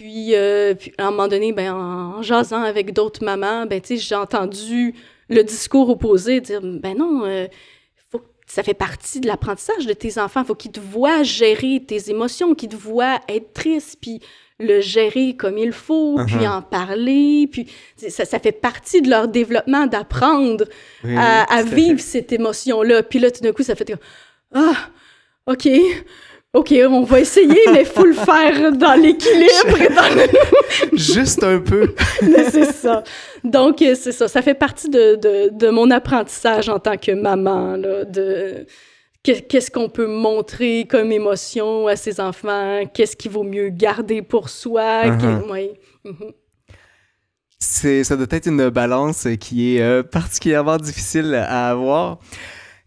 [0.00, 4.94] Euh, puis, à un moment donné, ben, en, jasant avec d'autres mamans, ben, j'ai entendu
[5.28, 7.46] le discours opposé dire ben non, euh,
[8.10, 10.44] faut, ça fait partie de l'apprentissage de tes enfants.
[10.44, 14.20] faut qu'ils te voient gérer tes émotions, qu'ils te voient être triste, puis
[14.60, 16.48] le gérer comme il faut, puis uh-huh.
[16.48, 20.64] en parler, puis ça, ça, fait partie de leur développement d'apprendre
[21.04, 23.04] à, vivre cette émotion-là.
[23.04, 23.94] Puis là, tout d'un coup, ça fait
[24.52, 24.74] ah,
[25.46, 25.68] OK,
[26.54, 29.94] OK, on va essayer, mais il faut le faire dans l'équilibre.
[29.94, 31.94] Dans Juste un peu.
[32.50, 33.04] c'est ça.
[33.44, 34.28] Donc, euh, c'est ça.
[34.28, 38.66] Ça fait partie de, de, de, mon apprentissage en tant que maman, là, de
[39.22, 44.48] qu'est-ce qu'on peut montrer comme émotion à ses enfants, qu'est-ce qu'il vaut mieux garder pour
[44.48, 45.06] soi.
[45.06, 46.32] Mhm.
[47.58, 52.20] C'est, ça doit être une balance qui est euh, particulièrement difficile à avoir.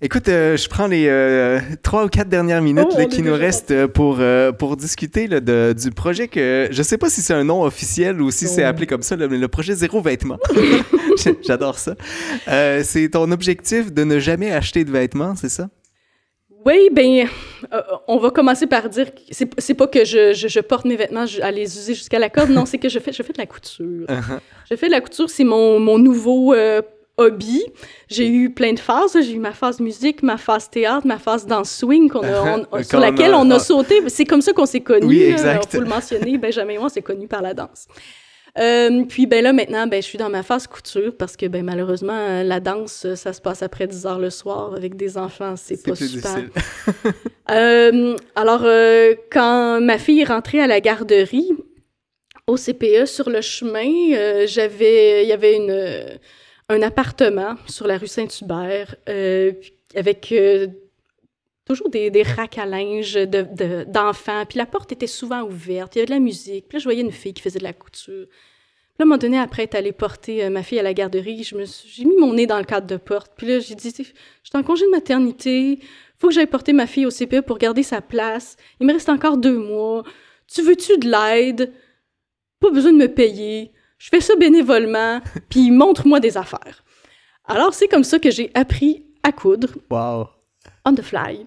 [0.03, 3.69] Écoute, euh, je prends les euh, trois ou quatre dernières minutes oh, qui nous restent
[3.69, 4.19] euh, pour,
[4.57, 8.31] pour discuter de, du projet que je sais pas si c'est un nom officiel ou
[8.31, 10.39] si c'est appelé comme ça, mais le projet Zéro Vêtements.
[11.45, 11.95] J'adore ça.
[12.83, 15.69] c'est ton objectif de ne jamais acheter de vêtements, c'est ça?
[16.65, 17.27] Oui, ben,
[18.07, 21.51] on va commencer par dire que c'est pas que je, je, porte mes vêtements à
[21.51, 24.05] les user jusqu'à la corde, non, c'est que je fais, je fais de la couture.
[24.07, 24.39] Uh-huh.
[24.69, 26.55] Je fais de la couture, c'est mon, mon nouveau
[27.17, 27.63] hobby.
[28.07, 29.17] J'ai eu plein de phases.
[29.21, 32.11] J'ai eu ma phase musique, ma phase théâtre, ma phase dans swing
[32.83, 34.01] sur laquelle on a, sauté.
[34.07, 35.07] C'est comme ça qu'on s'est connus.
[35.07, 35.65] Oui, exact.
[35.71, 36.37] Il faut le mentionner.
[36.37, 37.87] Benjamin et moi, on s'est connus par la danse.
[38.59, 41.63] Euh, puis ben là maintenant ben je suis dans ma phase couture parce que ben
[41.63, 45.81] malheureusement la danse ça se passe après 10 heures le soir avec des enfants c'est
[45.81, 46.37] pas super.
[47.51, 51.53] euh, alors euh, quand ma fille est rentrée à la garderie
[52.45, 56.19] au CPE sur le chemin euh, j'avais il y avait une
[56.69, 59.51] un appartement sur la rue Saint-Hubert euh,
[59.95, 60.67] avec euh,
[61.65, 63.15] toujours des, des, racks à linge
[63.87, 64.45] d'enfants.
[64.47, 66.67] puis la porte était souvent ouverte, il y avait de la musique.
[66.67, 68.27] Puis là, je voyais une fille qui faisait de la couture.
[68.27, 70.93] Puis là, à un moment donné, après être allée porter euh, ma fille à la
[70.93, 73.33] garderie, j'ai mis mon nez dans le cadre de porte.
[73.35, 74.13] Puis là, j'ai dit, je suis
[74.53, 75.79] en congé de maternité,
[76.19, 78.55] faut que j'aille porter ma fille au CPE pour garder sa place.
[78.79, 80.03] Il me reste encore deux mois.
[80.47, 81.73] Tu veux-tu de l'aide?
[82.59, 86.83] Pas besoin de me payer je fais ça bénévolement, puis montre-moi des affaires.
[87.47, 89.69] Alors, c'est comme ça que j'ai appris à coudre.
[89.91, 90.27] Wow.
[90.85, 91.45] On the fly.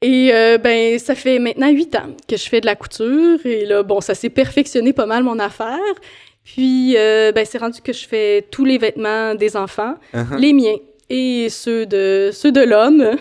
[0.00, 3.44] Et euh, ben, ça fait maintenant huit ans que je fais de la couture.
[3.44, 5.78] Et là, bon, ça s'est perfectionné pas mal mon affaire.
[6.42, 10.38] Puis, euh, ben, c'est rendu que je fais tous les vêtements des enfants, uh-huh.
[10.38, 10.76] les miens
[11.10, 13.16] et ceux de ceux de l'homme.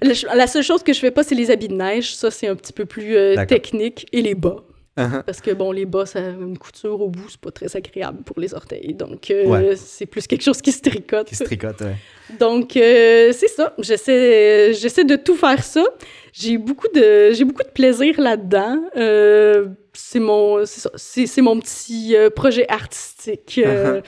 [0.34, 2.14] la seule chose que je fais pas, c'est les habits de neige.
[2.14, 4.06] Ça, c'est un petit peu plus euh, technique.
[4.12, 4.64] Et les bas.
[4.98, 5.22] Uh-huh.
[5.22, 8.40] Parce que, bon, les bas, ça une couture au bout, c'est pas très agréable pour
[8.40, 8.94] les orteils.
[8.94, 11.28] Donc, euh, c'est plus quelque chose qui se tricote.
[11.28, 11.94] Qui se tricote, ouais.
[12.40, 13.74] Donc, euh, c'est ça.
[13.78, 15.84] J'essaie, j'essaie de tout faire ça.
[16.32, 18.82] J'ai beaucoup de, j'ai beaucoup de plaisir là-dedans.
[18.96, 24.02] Euh, c'est mon, c'est, c'est, mon petit projet artistique uh-huh.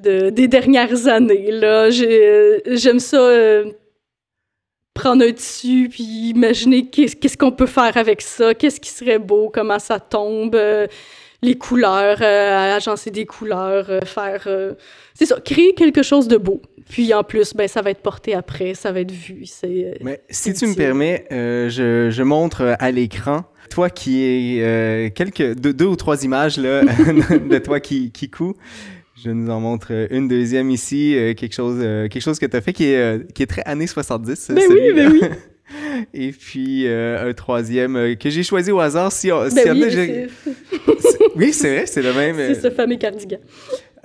[0.00, 1.50] de, des dernières années.
[1.50, 3.64] Là, j'aime ça
[4.94, 9.50] prendre un tissu puis imaginer qu'est-ce qu'on peut faire avec ça, qu'est-ce qui serait beau,
[9.52, 10.86] comment ça tombe, euh,
[11.42, 14.48] les couleurs, agencer des couleurs, faire...
[15.12, 16.62] c'est ça, créer quelque chose de beau.
[16.88, 19.44] Puis en plus, ben, ça va être porté après, ça va être vu.
[20.00, 25.74] Mais si tu me permets, je, je, montre à l'écran toi qui est quelques deux,
[25.74, 28.54] deux, ou trois images là, de toi qui, qui coud.
[29.24, 32.54] Je nous en montre une deuxième ici, euh, quelque chose, euh, quelque chose que tu
[32.54, 34.50] as fait qui est, euh, qui est très années 70.
[34.50, 35.20] Ben oui, ben oui.
[36.12, 39.10] Et puis un troisième que j'ai choisi au hasard.
[39.12, 40.26] Si, on, ben oui,
[41.36, 42.36] oui, c'est vrai, c'est le même.
[42.54, 43.38] C'est ce fameux cardigan.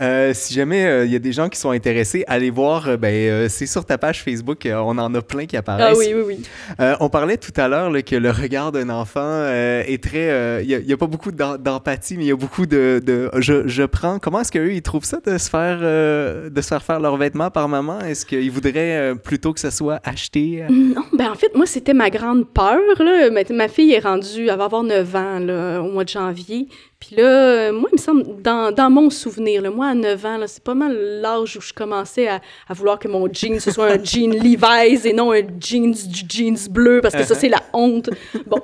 [0.01, 2.97] Euh, si jamais il euh, y a des gens qui sont intéressés, allez voir, euh,
[2.97, 5.97] ben, c'est sur ta page Facebook, on en a plein qui apparaissent.
[5.97, 6.37] Ah oui, oui,
[6.79, 6.85] oui.
[6.99, 10.63] on parlait tout à l'heure que le regard d'un enfant est très...
[10.63, 13.01] Il n'y a, pas beaucoup d'empathie, mais il y a beaucoup de...
[13.05, 14.19] de je, je, prends...
[14.19, 17.51] Comment est-ce qu'eux, ils trouvent ça de se faire, de se faire faire leurs vêtements
[17.51, 17.99] par maman?
[18.01, 20.63] Est-ce qu'ils voudraient plutôt que ça soit acheté?
[20.69, 22.79] Non, ben en fait, moi, c'était ma grande peur.
[22.99, 23.29] Là.
[23.31, 26.67] Ma, ma fille est rendue, elle va avoir 9 ans là, au mois de janvier.
[26.99, 30.43] Puis là, moi, il me semble, dans, dans mon souvenir, là, moi, à 9 ans,
[30.47, 33.93] c'est pas mal l'âge où je commençais à, à, vouloir que mon jean, ce soit
[33.93, 37.63] un jean Levi's et non un jeans du jeans bleu, parce que ça, c'est la
[37.73, 38.09] honte.
[38.47, 38.59] Bon,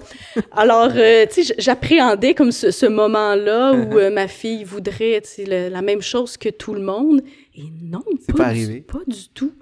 [0.52, 4.00] alors, euh, tu sais, j'appréhendais comme ce, ce moment-là où uh-huh.
[4.00, 7.22] euh, ma fille voudrait, tu sais, la même chose que tout le monde.
[7.56, 8.82] Et non, pas, pas arrivé.
[8.82, 9.54] pas du tout.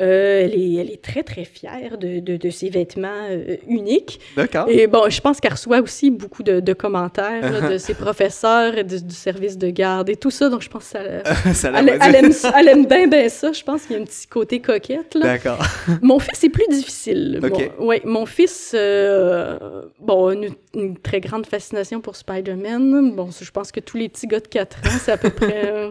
[0.00, 4.20] Euh, elle, est, elle, est, très, très fière de, de, de ses vêtements euh, uniques.
[4.36, 4.68] D'accord.
[4.68, 8.84] Et bon, je pense qu'elle reçoit aussi beaucoup de, de commentaires de ses professeurs et
[8.84, 10.50] du service de garde et tout ça.
[10.50, 13.50] Donc, je pense que ça, ça elle, elle, aime, elle aime bien, bien ça.
[13.50, 15.18] Je pense qu'il y a un petit côté coquette.
[15.20, 15.66] D'accord.
[16.02, 17.40] Mon fils est plus difficile.
[17.42, 17.70] OK.
[17.78, 19.58] Mon, ouais, mon fils, euh,
[19.98, 23.14] bon, une, une, très grande fascination pour Spider-Man.
[23.16, 25.90] Bon, je pense que tous les petits gars de 4 ans, c'est à peu près...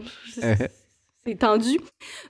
[1.27, 1.79] étendu.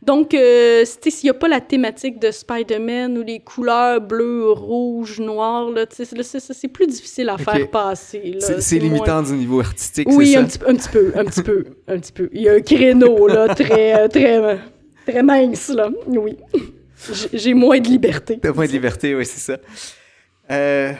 [0.01, 5.19] Donc, euh, s'il n'y a pas la thématique de Spider-Man ou les couleurs bleu, rouge,
[5.19, 8.37] noir, c'est plus difficile à faire passer.
[8.39, 11.99] C'est limitant du niveau artistique, Oui, un, Petit, un petit peu, un petit peu, un
[11.99, 12.29] petit peu.
[12.33, 14.59] Il y a un créneau, là, très, euh, très,
[15.05, 16.37] très mince, là, oui.
[17.33, 18.39] J'ai moins de liberté.
[18.41, 19.57] T'as moins de liberté, oui, c'est ça.
[20.51, 20.93] Euh,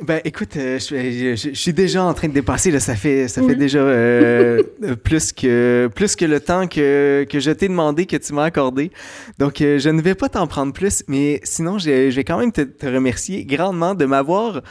[0.00, 2.70] ben, écoute, euh, je, je, suis déjà en train de dépasser.
[2.70, 7.26] Là, ça fait, ça fait déjà euh, euh, plus que plus que le temps que,
[7.28, 8.92] que je t'ai demandé que tu m'as accordé.
[9.40, 12.52] Donc, euh, je ne vais pas t'en prendre plus, mais sinon, je, vais quand même
[12.52, 14.62] te, te, remercier grandement de m'avoir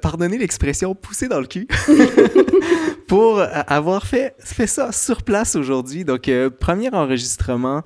[0.00, 1.68] pardonné l'expression poussé dans le cul
[3.06, 6.06] pour avoir fait fait ça sur place aujourd'hui.
[6.06, 7.82] Donc, premier enregistrement.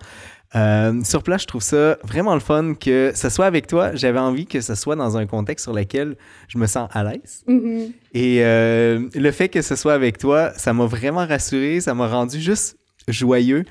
[0.54, 3.94] Euh, sur place, je trouve ça vraiment le fun que ce soit avec toi.
[3.94, 6.16] J'avais envie que ce soit dans un contexte sur lequel
[6.48, 7.42] je me sens à l'aise.
[7.48, 7.92] Mm-hmm.
[8.14, 12.06] Et euh, le fait que ce soit avec toi, ça m'a vraiment rassuré, ça m'a
[12.06, 12.76] rendu juste
[13.08, 13.64] joyeux.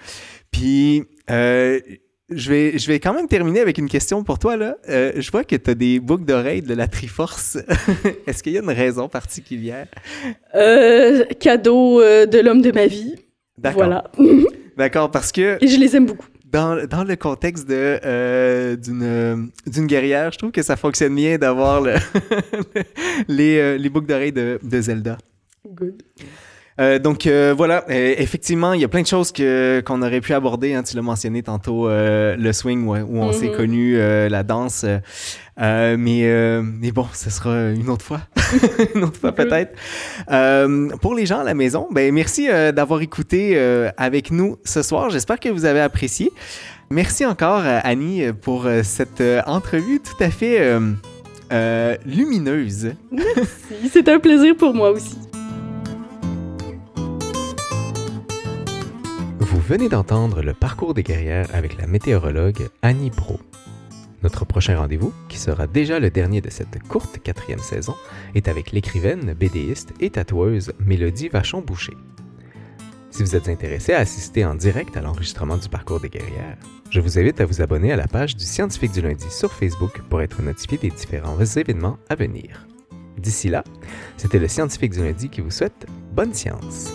[0.49, 1.79] Puis, euh,
[2.29, 4.57] je vais, je vais quand même terminer avec une question pour toi.
[4.57, 4.77] Là.
[4.87, 7.57] Je vois que tu as des boucles d'oreilles de la Triforce.
[8.27, 9.87] Est-ce qu'il y a une raison particulière?
[11.39, 13.15] Cadeau de l'homme de ma vie.
[13.57, 13.83] D'accord.
[13.83, 14.11] Voilà.
[14.77, 15.57] D'accord, parce que...
[15.63, 20.37] Et je les aime beaucoup dans, dans le contexte de euh, d'une d'une guerrière, je
[20.37, 21.93] trouve que ça fonctionne bien d'avoir le
[23.27, 25.17] les, euh, les boucles d'oreilles de, de Zelda.
[25.67, 26.01] Good.
[26.79, 30.21] Euh, donc euh, voilà, euh, effectivement, il y a plein de choses que qu'on aurait
[30.21, 30.73] pu aborder.
[30.73, 33.55] Hein, tu l'as mentionné tantôt, le swing où, où on s'est Mhm.
[33.55, 34.85] connu, la danse.
[35.61, 38.21] Euh, mais euh, mais bon, ce sera une autre fois,
[38.95, 39.77] une autre fois peut-être.
[40.31, 44.57] Euh, pour les gens à la maison, ben merci euh, d'avoir écouté euh, avec nous
[44.63, 45.09] ce soir.
[45.09, 46.31] J'espère que vous avez apprécié.
[46.91, 50.91] Merci encore Annie pour cette euh, entrevue tout à fait euh,
[51.53, 52.93] euh, lumineuse.
[53.11, 53.89] Merci.
[53.91, 55.17] C'est un plaisir pour moi aussi.
[59.39, 63.39] Vous venez d'entendre le parcours des guerrières avec la météorologue Annie Pro.
[64.23, 67.95] Notre prochain rendez-vous, qui sera déjà le dernier de cette courte quatrième saison,
[68.35, 71.97] est avec l'écrivaine, bédéiste et tatoueuse Mélodie Vachon-Boucher.
[73.09, 76.57] Si vous êtes intéressé à assister en direct à l'enregistrement du parcours des guerrières,
[76.89, 80.01] je vous invite à vous abonner à la page du Scientifique du lundi sur Facebook
[80.09, 82.67] pour être notifié des différents événements à venir.
[83.17, 83.63] D'ici là,
[84.17, 86.93] c'était le Scientifique du lundi qui vous souhaite bonne science.